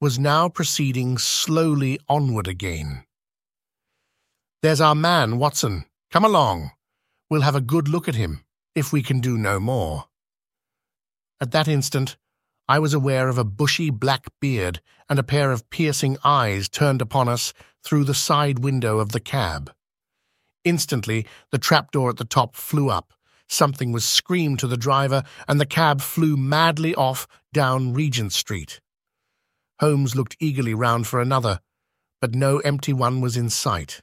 was 0.00 0.18
now 0.18 0.48
proceeding 0.48 1.18
slowly 1.18 1.98
onward 2.08 2.48
again. 2.48 3.04
There's 4.62 4.80
our 4.80 4.94
man, 4.94 5.38
Watson. 5.38 5.84
Come 6.10 6.24
along. 6.24 6.70
We'll 7.30 7.42
have 7.42 7.54
a 7.54 7.60
good 7.60 7.88
look 7.88 8.08
at 8.08 8.14
him, 8.14 8.44
if 8.74 8.92
we 8.92 9.02
can 9.02 9.20
do 9.20 9.36
no 9.36 9.60
more. 9.60 10.06
At 11.40 11.50
that 11.52 11.68
instant, 11.68 12.16
I 12.70 12.78
was 12.78 12.92
aware 12.92 13.28
of 13.28 13.38
a 13.38 13.44
bushy 13.44 13.88
black 13.88 14.26
beard 14.40 14.82
and 15.08 15.18
a 15.18 15.22
pair 15.22 15.52
of 15.52 15.70
piercing 15.70 16.18
eyes 16.22 16.68
turned 16.68 17.00
upon 17.00 17.26
us 17.26 17.54
through 17.82 18.04
the 18.04 18.12
side 18.12 18.58
window 18.58 18.98
of 18.98 19.12
the 19.12 19.20
cab. 19.20 19.72
Instantly, 20.64 21.26
the 21.50 21.56
trapdoor 21.56 22.10
at 22.10 22.18
the 22.18 22.26
top 22.26 22.54
flew 22.54 22.90
up. 22.90 23.14
Something 23.48 23.90
was 23.90 24.04
screamed 24.04 24.58
to 24.58 24.66
the 24.66 24.76
driver, 24.76 25.22
and 25.48 25.58
the 25.58 25.64
cab 25.64 26.02
flew 26.02 26.36
madly 26.36 26.94
off 26.94 27.26
down 27.54 27.94
Regent 27.94 28.34
Street. 28.34 28.82
Holmes 29.80 30.14
looked 30.14 30.36
eagerly 30.38 30.74
round 30.74 31.06
for 31.06 31.22
another, 31.22 31.60
but 32.20 32.34
no 32.34 32.58
empty 32.58 32.92
one 32.92 33.22
was 33.22 33.38
in 33.38 33.48
sight. 33.48 34.02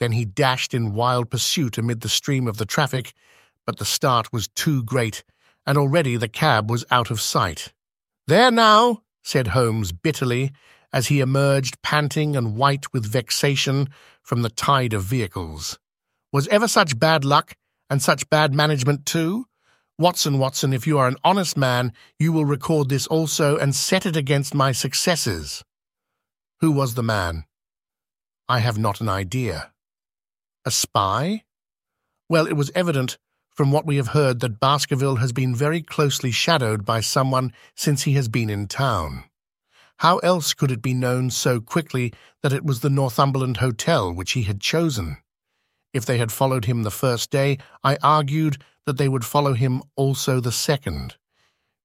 Then 0.00 0.10
he 0.10 0.24
dashed 0.24 0.74
in 0.74 0.94
wild 0.94 1.30
pursuit 1.30 1.78
amid 1.78 2.00
the 2.00 2.08
stream 2.08 2.48
of 2.48 2.56
the 2.56 2.66
traffic, 2.66 3.12
but 3.64 3.76
the 3.76 3.84
start 3.84 4.32
was 4.32 4.48
too 4.48 4.82
great, 4.82 5.22
and 5.64 5.78
already 5.78 6.16
the 6.16 6.28
cab 6.28 6.68
was 6.68 6.84
out 6.90 7.12
of 7.12 7.20
sight. 7.20 7.72
There 8.28 8.50
now, 8.50 9.02
said 9.22 9.48
Holmes 9.48 9.92
bitterly, 9.92 10.52
as 10.92 11.06
he 11.06 11.20
emerged 11.20 11.80
panting 11.82 12.34
and 12.34 12.56
white 12.56 12.92
with 12.92 13.06
vexation 13.06 13.88
from 14.22 14.42
the 14.42 14.50
tide 14.50 14.92
of 14.92 15.04
vehicles. 15.04 15.78
Was 16.32 16.48
ever 16.48 16.66
such 16.66 16.98
bad 16.98 17.24
luck, 17.24 17.54
and 17.88 18.02
such 18.02 18.28
bad 18.28 18.52
management 18.52 19.06
too? 19.06 19.46
Watson, 19.98 20.38
Watson, 20.38 20.72
if 20.72 20.86
you 20.86 20.98
are 20.98 21.06
an 21.06 21.16
honest 21.22 21.56
man, 21.56 21.92
you 22.18 22.32
will 22.32 22.44
record 22.44 22.88
this 22.88 23.06
also 23.06 23.56
and 23.56 23.74
set 23.74 24.04
it 24.04 24.16
against 24.16 24.54
my 24.54 24.72
successes. 24.72 25.64
Who 26.60 26.72
was 26.72 26.94
the 26.94 27.02
man? 27.02 27.44
I 28.48 28.58
have 28.58 28.76
not 28.76 29.00
an 29.00 29.08
idea. 29.08 29.72
A 30.64 30.70
spy? 30.70 31.44
Well, 32.28 32.46
it 32.46 32.54
was 32.54 32.72
evident 32.74 33.18
from 33.56 33.72
what 33.72 33.86
we 33.86 33.96
have 33.96 34.08
heard 34.08 34.40
that 34.40 34.60
Baskerville 34.60 35.16
has 35.16 35.32
been 35.32 35.54
very 35.54 35.80
closely 35.80 36.30
shadowed 36.30 36.84
by 36.84 37.00
someone 37.00 37.52
since 37.74 38.02
he 38.02 38.12
has 38.12 38.28
been 38.28 38.50
in 38.50 38.66
town. 38.66 39.24
How 40.00 40.18
else 40.18 40.52
could 40.52 40.70
it 40.70 40.82
be 40.82 40.92
known 40.92 41.30
so 41.30 41.58
quickly 41.58 42.12
that 42.42 42.52
it 42.52 42.64
was 42.64 42.80
the 42.80 42.90
Northumberland 42.90 43.56
Hotel 43.56 44.12
which 44.12 44.32
he 44.32 44.42
had 44.42 44.60
chosen? 44.60 45.16
If 45.94 46.04
they 46.04 46.18
had 46.18 46.30
followed 46.30 46.66
him 46.66 46.82
the 46.82 46.90
first 46.90 47.30
day, 47.30 47.56
I 47.82 47.96
argued 48.02 48.62
that 48.84 48.98
they 48.98 49.08
would 49.08 49.24
follow 49.24 49.54
him 49.54 49.82
also 49.96 50.38
the 50.38 50.52
second. 50.52 51.16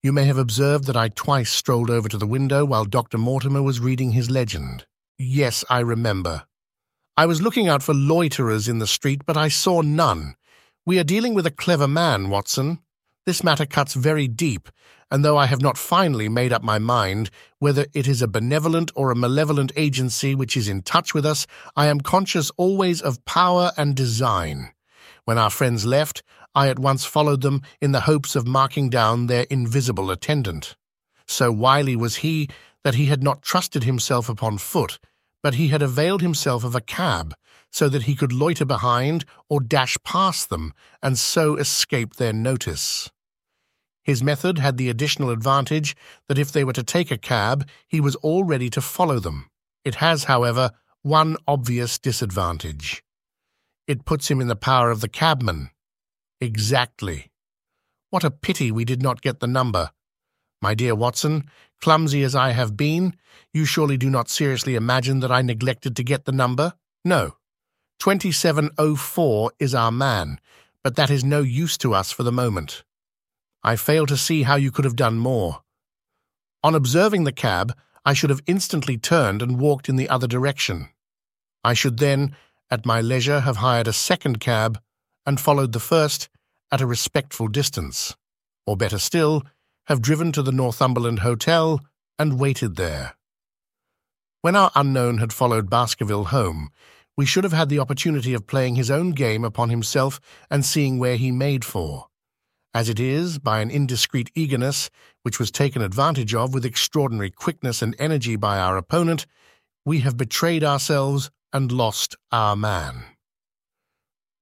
You 0.04 0.12
may 0.12 0.26
have 0.26 0.38
observed 0.38 0.86
that 0.88 0.98
I 0.98 1.08
twice 1.08 1.50
strolled 1.50 1.90
over 1.90 2.10
to 2.10 2.18
the 2.18 2.28
window 2.28 2.66
while 2.66 2.84
Dr. 2.84 3.18
Mortimer 3.18 3.62
was 3.62 3.80
reading 3.80 4.12
his 4.12 4.30
legend. 4.30 4.86
Yes, 5.18 5.64
I 5.70 5.80
remember. 5.80 6.44
I 7.16 7.26
was 7.28 7.42
looking 7.42 7.70
out 7.70 7.84
for 7.84 7.94
loiterers 7.94 8.68
in 8.68 8.80
the 8.80 8.88
street, 8.88 9.22
but 9.26 9.38
I 9.38 9.48
saw 9.48 9.82
none. 9.82 10.36
We 10.84 10.98
are 10.98 11.04
dealing 11.04 11.36
with 11.36 11.46
a 11.46 11.52
clever 11.52 11.88
man, 11.88 12.30
Watson. 12.30 12.80
This 13.28 13.44
matter 13.44 13.68
cuts 13.68 13.94
very 13.94 14.28
deep, 14.28 14.68
and 15.12 15.24
though 15.24 15.38
I 15.38 15.46
have 15.46 15.62
not 15.62 15.78
finally 15.78 16.28
made 16.28 16.52
up 16.52 16.64
my 16.64 16.80
mind 16.80 17.30
whether 17.60 17.86
it 17.94 18.08
is 18.08 18.24
a 18.24 18.28
benevolent 18.28 18.92
or 18.96 19.12
a 19.12 19.16
malevolent 19.16 19.72
agency 19.76 20.34
which 20.34 20.58
is 20.58 20.68
in 20.68 20.82
touch 20.82 21.14
with 21.14 21.24
us, 21.24 21.46
I 21.76 21.86
am 21.86 22.02
conscious 22.02 22.50
always 22.58 23.00
of 23.00 23.24
power 23.26 23.74
and 23.78 23.96
design. 23.96 24.72
When 25.26 25.38
our 25.38 25.52
friends 25.52 25.86
left, 25.86 26.24
I 26.56 26.68
at 26.70 26.80
once 26.80 27.06
followed 27.06 27.42
them 27.42 27.62
in 27.80 27.92
the 27.92 28.02
hopes 28.02 28.36
of 28.36 28.48
marking 28.48 28.90
down 28.90 29.28
their 29.28 29.46
invisible 29.52 30.10
attendant. 30.10 30.76
So 31.28 31.52
wily 31.52 31.96
was 31.96 32.18
he 32.18 32.50
that 32.84 32.96
he 32.96 33.06
had 33.06 33.22
not 33.22 33.44
trusted 33.44 33.84
himself 33.84 34.30
upon 34.30 34.58
foot, 34.58 34.98
but 35.44 35.54
he 35.54 35.68
had 35.68 35.84
availed 35.84 36.24
himself 36.24 36.64
of 36.64 36.74
a 36.74 36.82
cab, 36.82 37.36
so 37.72 37.90
that 37.90 38.04
he 38.04 38.16
could 38.16 38.34
loiter 38.34 38.66
behind 38.66 39.26
or 39.50 39.60
dash 39.60 39.98
past 40.04 40.50
them, 40.50 40.74
and 41.02 41.18
so 41.18 41.56
escape 41.56 42.16
their 42.16 42.34
notice. 42.34 43.10
His 44.04 44.24
method 44.24 44.58
had 44.60 44.78
the 44.78 44.90
additional 44.90 45.30
advantage 45.30 45.96
that 46.28 46.38
if 46.38 46.52
they 46.52 46.64
were 46.64 46.74
to 46.74 46.84
take 46.84 47.12
a 47.12 47.18
cab, 47.18 47.68
he 47.88 48.02
was 48.02 48.16
all 48.18 48.44
ready 48.44 48.70
to 48.72 48.82
follow 48.82 49.20
them. 49.20 49.50
It 49.86 49.96
has, 49.96 50.26
however, 50.26 50.72
one 51.02 51.38
obvious 51.48 51.98
disadvantage. 51.98 53.04
It 53.88 54.06
puts 54.06 54.30
him 54.30 54.42
in 54.42 54.48
the 54.48 54.56
power 54.56 54.92
of 54.92 55.02
the 55.02 55.10
cabman. 55.10 55.70
Exactly. 56.40 57.32
What 58.10 58.24
a 58.24 58.32
pity 58.32 58.72
we 58.72 58.86
did 58.86 59.02
not 59.02 59.22
get 59.22 59.40
the 59.40 59.48
number. 59.48 59.92
My 60.62 60.74
dear 60.74 60.94
Watson, 60.94 61.46
clumsy 61.82 62.24
as 62.24 62.36
I 62.36 62.52
have 62.52 62.78
been, 62.78 63.16
you 63.54 63.66
surely 63.66 63.98
do 63.98 64.10
not 64.10 64.30
seriously 64.30 64.76
imagine 64.76 65.20
that 65.22 65.32
I 65.32 65.42
neglected 65.42 65.96
to 65.96 66.04
get 66.04 66.26
the 66.26 66.32
number? 66.32 66.74
No. 67.04 67.36
2704 68.02 69.52
is 69.60 69.76
our 69.76 69.92
man, 69.92 70.40
but 70.84 70.96
that 70.96 71.12
is 71.12 71.24
no 71.24 71.42
use 71.42 71.78
to 71.78 71.94
us 71.94 72.12
for 72.12 72.24
the 72.24 72.32
moment. 72.32 72.84
I 73.62 73.76
fail 73.76 74.08
to 74.08 74.18
see 74.18 74.42
how 74.42 74.56
you 74.56 74.72
could 74.72 74.86
have 74.86 74.96
done 74.96 75.20
more. 75.20 75.62
On 76.64 76.74
observing 76.74 77.26
the 77.26 77.32
cab, 77.32 77.78
I 78.04 78.14
should 78.14 78.32
have 78.32 78.42
instantly 78.48 78.98
turned 78.98 79.44
and 79.44 79.60
walked 79.60 79.88
in 79.88 79.98
the 79.98 80.10
other 80.10 80.26
direction. 80.26 80.90
I 81.64 81.76
should 81.76 82.00
then, 82.00 82.36
at 82.72 82.88
my 82.88 83.02
leisure, 83.02 83.42
have 83.42 83.58
hired 83.58 83.88
a 83.88 83.94
second 83.94 84.40
cab 84.40 84.80
and 85.24 85.40
followed 85.40 85.72
the 85.72 85.80
first 85.80 86.28
at 86.72 86.82
a 86.82 86.88
respectful 86.88 87.50
distance, 87.50 88.16
or 88.66 88.76
better 88.76 88.98
still, 88.98 89.44
have 89.86 90.02
driven 90.02 90.32
to 90.32 90.42
the 90.42 90.52
Northumberland 90.52 91.20
Hotel 91.20 91.80
and 92.18 92.40
waited 92.40 92.78
there. 92.78 93.14
When 94.42 94.56
our 94.56 94.72
unknown 94.74 95.20
had 95.20 95.32
followed 95.32 95.70
Baskerville 95.70 96.30
home, 96.30 96.72
we 97.22 97.26
should 97.28 97.44
have 97.44 97.54
had 97.54 97.70
the 97.70 97.78
opportunity 97.78 98.34
of 98.34 98.48
playing 98.48 98.74
his 98.74 98.90
own 98.90 99.12
game 99.12 99.44
upon 99.44 99.70
himself 99.70 100.20
and 100.50 100.66
seeing 100.66 100.98
where 100.98 101.18
he 101.18 101.32
made 101.32 101.64
for. 101.64 102.08
As 102.74 102.90
it 102.90 103.00
is, 103.00 103.38
by 103.38 103.60
an 103.60 103.70
indiscreet 103.70 104.32
eagerness, 104.34 104.90
which 105.22 105.38
was 105.38 105.52
taken 105.52 105.84
advantage 105.84 106.34
of 106.34 106.52
with 106.52 106.66
extraordinary 106.66 107.30
quickness 107.30 107.84
and 107.84 107.96
energy 108.00 108.38
by 108.38 108.58
our 108.58 108.76
opponent, 108.76 109.28
we 109.86 110.00
have 110.00 110.18
betrayed 110.18 110.64
ourselves 110.64 111.30
and 111.54 111.72
lost 111.72 112.16
our 112.32 112.56
man. 112.56 113.04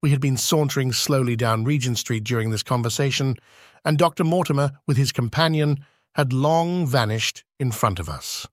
We 0.02 0.12
had 0.12 0.22
been 0.22 0.38
sauntering 0.38 0.94
slowly 0.94 1.36
down 1.36 1.66
Regent 1.66 1.98
Street 1.98 2.24
during 2.24 2.50
this 2.50 2.64
conversation, 2.64 3.36
and 3.84 3.98
Dr. 3.98 4.24
Mortimer, 4.24 4.72
with 4.88 4.96
his 4.96 5.12
companion, 5.12 5.86
had 6.16 6.32
long 6.32 6.88
vanished 6.88 7.44
in 7.60 7.72
front 7.72 8.00
of 8.00 8.08
us. 8.08 8.48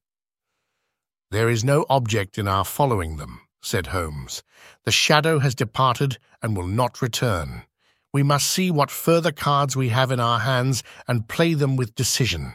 There 1.31 1.49
is 1.49 1.62
no 1.62 1.87
object 1.89 2.39
in 2.39 2.49
our 2.49 2.65
following 2.65 3.19
them, 3.19 3.46
said 3.67 3.89
Holmes. 3.89 4.43
The 4.85 4.93
shadow 4.93 5.39
has 5.41 5.55
departed 5.55 6.19
and 6.43 6.57
will 6.57 6.67
not 6.67 7.03
return. 7.03 7.65
We 8.13 8.23
must 8.23 8.47
see 8.47 8.71
what 8.71 8.91
further 8.91 9.33
cards 9.33 9.77
we 9.77 9.91
have 9.91 10.11
in 10.11 10.21
our 10.21 10.39
hands 10.39 10.83
and 11.07 11.29
play 11.29 11.55
them 11.55 11.77
with 11.77 11.95
decision. 11.95 12.55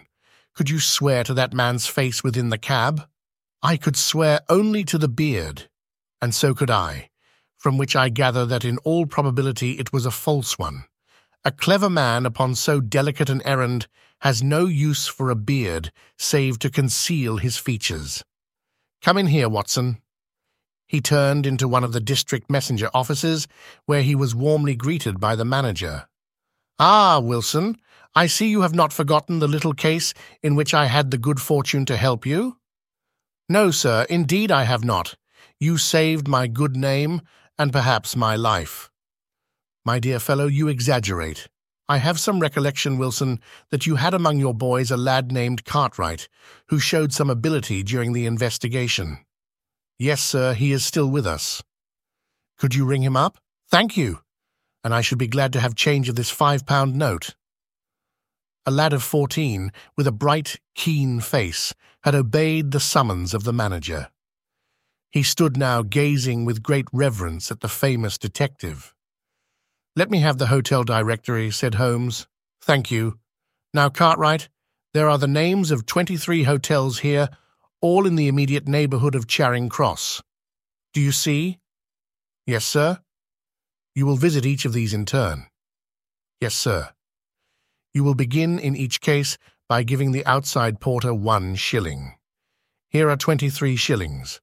Could 0.56 0.70
you 0.70 0.80
swear 0.80 1.24
to 1.26 1.34
that 1.36 1.54
man's 1.54 1.88
face 1.88 2.24
within 2.24 2.50
the 2.50 2.58
cab? 2.58 3.08
I 3.62 3.78
could 3.78 3.96
swear 3.96 4.40
only 4.50 4.84
to 4.86 4.98
the 4.98 5.08
beard, 5.08 5.70
and 6.22 6.34
so 6.34 6.54
could 6.54 6.72
I 6.72 7.12
from 7.62 7.78
which 7.78 7.96
I 7.96 8.10
gather 8.10 8.44
that 8.48 8.66
in 8.66 8.80
all 8.80 9.06
probability 9.06 9.74
it 9.74 9.94
was 9.94 10.08
a 10.08 10.12
false 10.12 10.58
one. 10.58 10.86
A 11.46 11.52
clever 11.52 11.92
man 11.92 12.26
upon 12.26 12.56
so 12.56 12.82
delicate 12.82 13.30
an 13.30 13.44
errand 13.46 13.88
has 14.22 14.42
no 14.42 14.66
use 14.66 15.06
for 15.06 15.30
a 15.30 15.36
beard 15.36 15.92
save 16.18 16.58
to 16.60 16.72
conceal 16.72 17.38
his 17.38 17.58
features. 17.58 18.24
Come 19.04 19.20
in 19.20 19.28
here, 19.28 19.48
Watson. 19.48 20.02
He 20.92 21.00
turned 21.00 21.46
into 21.46 21.70
one 21.70 21.86
of 21.86 21.94
the 21.94 22.02
district 22.02 22.50
messenger 22.50 22.90
offices, 22.94 23.48
where 23.86 24.02
he 24.02 24.14
was 24.14 24.36
warmly 24.36 24.76
greeted 24.76 25.22
by 25.22 25.38
the 25.38 25.46
manager. 25.46 26.10
Ah, 26.80 27.22
Wilson, 27.24 27.78
I 28.14 28.28
see 28.28 28.50
you 28.50 28.64
have 28.64 28.76
not 28.76 28.92
forgotten 28.92 29.40
the 29.40 29.48
little 29.48 29.74
case 29.74 30.14
in 30.44 30.54
which 30.54 30.74
I 30.74 30.88
had 30.88 31.10
the 31.10 31.18
good 31.18 31.40
fortune 31.40 31.86
to 31.86 31.96
help 31.96 32.26
you. 32.26 32.58
No, 33.48 33.72
sir, 33.72 34.06
indeed 34.10 34.52
I 34.52 34.64
have 34.64 34.84
not. 34.84 35.16
You 35.62 35.78
saved 35.78 36.28
my 36.28 36.48
good 36.48 36.76
name, 36.76 37.22
and 37.58 37.72
perhaps 37.72 38.18
my 38.18 38.36
life. 38.36 38.92
My 39.86 39.98
dear 39.98 40.20
fellow, 40.20 40.48
you 40.48 40.68
exaggerate. 40.68 41.48
I 41.88 42.00
have 42.00 42.20
some 42.20 42.42
recollection, 42.42 42.98
Wilson, 42.98 43.40
that 43.70 43.88
you 43.88 43.96
had 43.96 44.14
among 44.14 44.40
your 44.40 44.54
boys 44.54 44.92
a 44.92 44.98
lad 44.98 45.32
named 45.32 45.64
Cartwright, 45.64 46.28
who 46.68 46.80
showed 46.80 47.14
some 47.14 47.30
ability 47.30 47.82
during 47.82 48.12
the 48.12 48.26
investigation. 48.26 49.20
Yes, 50.02 50.24
sir, 50.24 50.56
he 50.56 50.72
is 50.72 50.84
still 50.84 51.06
with 51.06 51.28
us. 51.28 51.62
Could 52.58 52.74
you 52.74 52.86
ring 52.86 53.04
him 53.04 53.16
up? 53.16 53.38
Thank 53.70 53.96
you. 53.96 54.22
And 54.84 54.96
I 54.96 55.02
should 55.02 55.20
be 55.20 55.28
glad 55.28 55.54
to 55.54 55.60
have 55.60 55.76
change 55.76 56.10
of 56.10 56.16
this 56.16 56.32
five-pound 56.32 56.96
note. 56.96 57.36
A 58.66 58.72
lad 58.72 58.94
of 58.94 59.04
fourteen, 59.04 59.72
with 59.96 60.08
a 60.08 60.12
bright, 60.12 60.60
keen 60.74 61.20
face, 61.20 61.76
had 62.04 62.16
obeyed 62.16 62.72
the 62.72 62.80
summons 62.80 63.36
of 63.36 63.44
the 63.44 63.54
manager. 63.54 64.10
He 65.12 65.22
stood 65.22 65.56
now 65.56 65.84
gazing 65.84 66.46
with 66.46 66.64
great 66.64 66.88
reverence 66.92 67.52
at 67.52 67.60
the 67.60 67.70
famous 67.70 68.18
detective. 68.18 68.96
Let 69.96 70.10
me 70.10 70.22
have 70.22 70.40
the 70.40 70.48
hotel 70.48 70.84
directory, 70.84 71.52
said 71.52 71.76
Holmes. 71.76 72.26
Thank 72.60 72.90
you. 72.90 73.20
Now, 73.72 73.90
Cartwright, 73.90 74.50
there 74.96 75.08
are 75.08 75.20
the 75.20 75.28
names 75.28 75.70
of 75.70 75.86
23 75.86 76.46
hotels 76.46 77.02
here, 77.02 77.30
all 77.82 78.06
in 78.06 78.16
the 78.16 78.28
immediate 78.28 78.68
neighbourhood 78.68 79.16
of 79.16 79.28
Charing 79.28 79.68
Cross. 79.68 80.22
Do 80.94 81.02
you 81.02 81.12
see? 81.12 81.60
Yes, 82.46 82.64
sir. 82.64 83.00
You 83.96 84.06
will 84.06 84.16
visit 84.18 84.46
each 84.46 84.66
of 84.66 84.74
these 84.74 84.94
in 84.94 85.06
turn. 85.06 85.48
Yes, 86.40 86.54
sir. 86.54 86.90
You 87.94 88.04
will 88.04 88.16
begin 88.16 88.60
in 88.60 88.76
each 88.76 89.02
case 89.02 89.38
by 89.68 89.84
giving 89.84 90.12
the 90.12 90.26
outside 90.26 90.80
porter 90.80 91.14
one 91.14 91.56
shilling. 91.56 92.14
Here 92.90 93.10
are 93.10 93.18
23 93.18 93.76
shillings. 93.76 94.42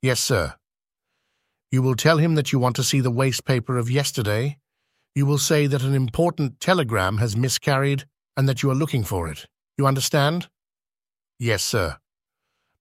Yes, 0.00 0.20
sir. 0.20 0.54
You 1.72 1.82
will 1.82 1.96
tell 1.96 2.18
him 2.18 2.36
that 2.36 2.52
you 2.52 2.58
want 2.58 2.76
to 2.76 2.84
see 2.84 3.00
the 3.00 3.10
waste 3.10 3.44
paper 3.44 3.76
of 3.76 3.90
yesterday. 3.90 4.58
You 5.14 5.26
will 5.26 5.38
say 5.38 5.66
that 5.66 5.82
an 5.82 5.94
important 5.94 6.60
telegram 6.60 7.18
has 7.18 7.36
miscarried 7.36 8.04
and 8.36 8.48
that 8.48 8.62
you 8.62 8.70
are 8.70 8.74
looking 8.74 9.04
for 9.04 9.28
it. 9.28 9.46
You 9.76 9.86
understand? 9.86 10.48
Yes, 11.38 11.62
sir. 11.64 11.96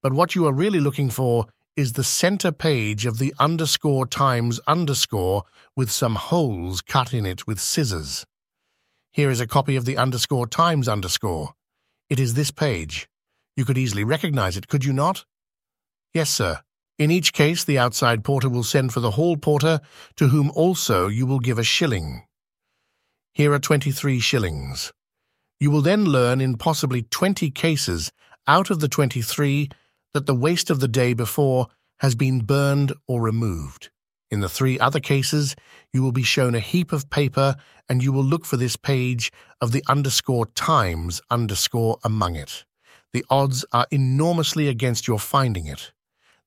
But 0.06 0.13
what 0.13 0.36
you 0.36 0.46
are 0.46 0.54
really 0.54 0.80
looking 0.80 1.10
for 1.10 1.48
is 1.76 1.94
the 1.94 2.04
center 2.04 2.52
page 2.52 3.08
of 3.08 3.18
the 3.18 3.34
underscore 3.39 4.06
times 4.06 4.60
underscore 4.68 5.46
with 5.76 5.89
some 5.89 6.13
holes 6.13 6.84
cut 6.84 7.12
in 7.12 7.26
it 7.26 7.48
with 7.48 7.60
scissors. 7.60 8.24
Here 9.12 9.32
is 9.32 9.41
a 9.41 9.48
copy 9.48 9.76
of 9.76 9.86
the 9.86 9.98
underscore 9.98 10.46
times 10.46 10.88
underscore. 10.88 11.56
It 12.08 12.20
is 12.20 12.36
this 12.36 12.52
page. 12.52 13.10
You 13.58 13.65
could 13.65 13.80
easily 13.80 14.04
recognize 14.04 14.58
it, 14.58 14.68
could 14.68 14.86
you 14.86 14.94
not? 14.94 15.26
Yes, 16.13 16.30
sir. 16.30 16.60
In 17.00 17.10
each 17.10 17.34
case, 17.34 17.63
the 17.63 17.80
outside 17.80 18.24
porter 18.24 18.48
will 18.48 18.62
send 18.62 18.94
for 18.94 19.00
the 19.00 19.18
hall 19.18 19.38
porter, 19.38 19.82
to 20.18 20.28
whom 20.28 20.52
also 20.52 21.08
you 21.08 21.26
will 21.26 21.39
give 21.39 21.58
a 21.58 21.63
shilling. 21.63 22.28
Here 23.34 23.52
are 23.54 23.58
23 23.58 24.20
shillings. 24.20 24.94
You 25.60 25.72
will 25.72 25.82
then 25.82 26.06
learn 26.06 26.41
in 26.41 26.58
possibly 26.58 27.02
20 27.02 27.50
cases 27.50 28.12
out 28.46 28.70
of 28.70 28.82
the 28.82 28.88
23 28.88 29.68
that 30.15 30.25
the 30.28 30.34
waste 30.34 30.69
of 30.69 30.80
the 30.80 30.88
day 30.88 31.13
before 31.13 31.67
has 31.99 32.15
been 32.15 32.39
burned 32.39 32.93
or 33.06 33.21
removed. 33.21 33.89
In 34.32 34.39
the 34.39 34.47
three 34.47 34.80
other 34.80 35.01
cases, 35.01 35.58
you 35.91 36.01
will 36.01 36.13
be 36.13 36.23
shown 36.23 36.56
a 36.56 36.62
heap 36.62 36.93
of 36.93 37.10
paper 37.10 37.58
and 37.89 38.01
you 38.01 38.13
will 38.13 38.23
look 38.23 38.45
for 38.45 38.56
this 38.56 38.78
page 38.78 39.30
of 39.60 39.73
the 39.73 39.84
underscore 39.89 40.45
times 40.45 41.21
underscore 41.30 41.97
among 42.01 42.38
it. 42.38 42.63
The 43.12 43.25
odds 43.30 43.65
are 43.73 43.88
enormously 43.91 44.69
against 44.69 45.06
your 45.06 45.19
finding 45.19 45.67
it. 45.67 45.91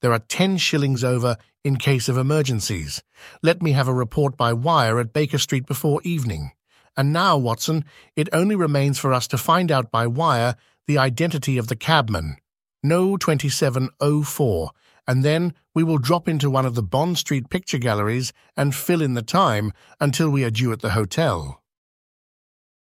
There 0.01 0.15
are 0.15 0.19
10 0.19 0.57
shillings 0.57 1.05
over 1.05 1.37
in 1.63 1.77
case 1.77 2.09
of 2.09 2.17
emergencies. 2.17 3.03
Let 3.43 3.61
me 3.61 3.73
have 3.73 3.87
a 3.87 3.93
report 3.93 4.39
by 4.39 4.55
wire 4.55 4.99
at 4.99 5.13
Baker 5.13 5.37
Street 5.37 5.67
before 5.67 6.01
evening. 6.05 6.53
And 6.97 7.13
now, 7.13 7.37
Watson, 7.37 7.85
it 8.17 8.31
only 8.33 8.57
remains 8.57 8.99
for 8.99 9.13
us 9.13 9.29
to 9.29 9.37
find 9.37 9.71
out 9.71 9.91
by 9.91 10.07
wire 10.07 10.57
the 10.87 10.97
identity 10.97 11.59
of 11.59 11.67
the 11.67 11.77
cabman. 11.77 12.39
No 12.83 13.17
2704, 13.17 14.71
and 15.07 15.25
then 15.25 15.55
we 15.75 15.83
will 15.83 15.99
drop 15.99 16.29
into 16.29 16.51
one 16.51 16.65
of 16.65 16.75
the 16.75 16.83
Bond 16.83 17.19
Street 17.19 17.51
picture 17.51 17.79
galleries 17.79 18.33
and 18.57 18.75
fill 18.75 19.03
in 19.03 19.15
the 19.15 19.23
time 19.23 19.73
until 20.01 20.31
we 20.31 20.45
are 20.45 20.51
due 20.51 20.73
at 20.73 20.81
the 20.81 20.91
hotel. 20.91 21.63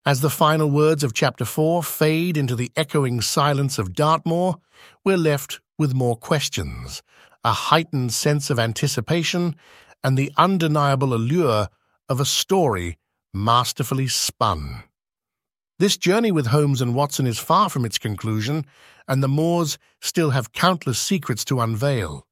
As 0.06 0.21
the 0.21 0.30
final 0.30 0.71
words 0.71 1.04
of 1.04 1.13
Chapter 1.13 1.45
4 1.45 1.84
fade 1.84 2.38
into 2.38 2.56
the 2.56 2.71
echoing 2.75 3.21
silence 3.21 3.77
of 3.77 3.93
Dartmoor, 3.93 4.56
we're 5.04 5.17
left 5.17 5.60
with 5.77 5.93
more 5.93 6.15
questions, 6.15 7.04
a 7.43 7.51
heightened 7.51 8.13
sense 8.13 8.49
of 8.49 8.60
anticipation, 8.60 9.56
and 10.04 10.17
the 10.17 10.32
undeniable 10.38 11.13
allure 11.13 11.67
of 12.08 12.19
a 12.19 12.25
story 12.25 12.97
masterfully 13.34 14.08
spun. 14.08 14.84
This 15.81 15.97
journey 15.97 16.31
with 16.31 16.45
Holmes 16.45 16.79
and 16.79 16.93
Watson 16.93 17.25
is 17.25 17.39
far 17.39 17.67
from 17.67 17.85
its 17.85 17.97
conclusion, 17.97 18.67
and 19.07 19.23
the 19.23 19.27
Moors 19.27 19.79
still 19.99 20.29
have 20.29 20.51
countless 20.51 20.99
secrets 20.99 21.43
to 21.45 21.59
unveil. 21.59 22.27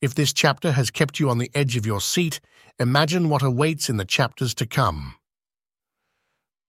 If 0.00 0.16
this 0.16 0.32
chapter 0.32 0.72
has 0.72 0.90
kept 0.90 1.20
you 1.20 1.30
on 1.30 1.38
the 1.38 1.52
edge 1.54 1.76
of 1.76 1.86
your 1.86 2.00
seat, 2.00 2.40
imagine 2.76 3.28
what 3.28 3.40
awaits 3.40 3.88
in 3.88 3.98
the 3.98 4.04
chapters 4.04 4.52
to 4.54 4.66
come. 4.66 5.14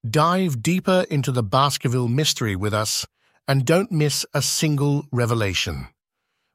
Dive 0.08 0.62
deeper 0.62 1.08
into 1.10 1.32
the 1.32 1.42
Baskerville 1.42 2.08
mystery 2.08 2.56
with 2.56 2.76
us, 2.76 3.08
and 3.48 3.66
don't 3.66 3.92
miss 3.92 4.24
a 4.32 4.44
single 4.44 5.08
revelation. 5.12 5.88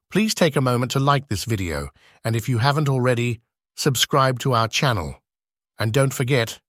Please 0.09 0.37
take 0.37 0.55
a 0.55 0.61
moment 0.61 0.93
to 0.93 1.01
like 1.01 1.27
this 1.27 1.45
video, 1.45 1.89
and 2.25 2.37
if 2.37 2.49
you 2.49 2.59
haven't 2.59 2.89
already, 2.89 3.41
subscribe 3.75 4.39
to 4.39 4.53
our 4.53 4.69
channel. 4.69 5.21
And 5.81 5.93
don't 5.93 6.15
forget, 6.15 6.61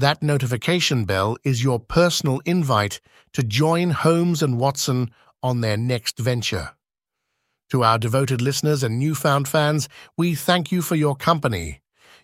that 0.00 0.22
notification 0.22 1.04
bell 1.04 1.36
is 1.44 1.62
your 1.62 1.78
personal 1.78 2.40
invite 2.44 3.00
to 3.32 3.42
join 3.42 3.90
Holmes 3.90 4.42
and 4.42 4.58
Watson 4.58 5.10
on 5.42 5.60
their 5.60 5.76
next 5.76 6.18
venture. 6.18 6.70
To 7.70 7.84
our 7.84 7.98
devoted 7.98 8.40
listeners 8.40 8.82
and 8.82 8.98
newfound 8.98 9.46
fans, 9.46 9.88
we 10.16 10.34
thank 10.34 10.72
you 10.72 10.82
for 10.82 10.96
your 10.96 11.14
company. 11.14 11.80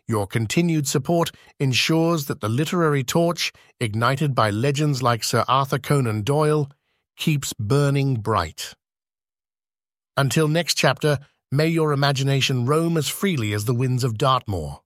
Your 0.09 0.27
continued 0.27 0.89
support 0.89 1.31
ensures 1.61 2.27
that 2.27 2.41
the 2.41 2.49
literary 2.49 3.05
torch, 3.05 3.53
ignited 3.79 4.35
by 4.35 4.51
legends 4.51 5.03
like 5.03 5.23
Sir 5.23 5.45
Arthur 5.47 5.79
Conan 5.79 6.23
Doyle, 6.23 6.71
keeps 7.17 7.53
burning 7.55 8.17
bright. 8.17 8.75
Until 10.17 10.49
next 10.49 10.75
chapter, 10.75 11.19
may 11.53 11.69
your 11.69 11.93
imagination 11.93 12.67
roam 12.67 12.97
as 12.97 13.09
freely 13.09 13.53
as 13.53 13.67
the 13.67 13.75
winds 13.75 14.03
of 14.03 14.17
Dartmoor. 14.17 14.81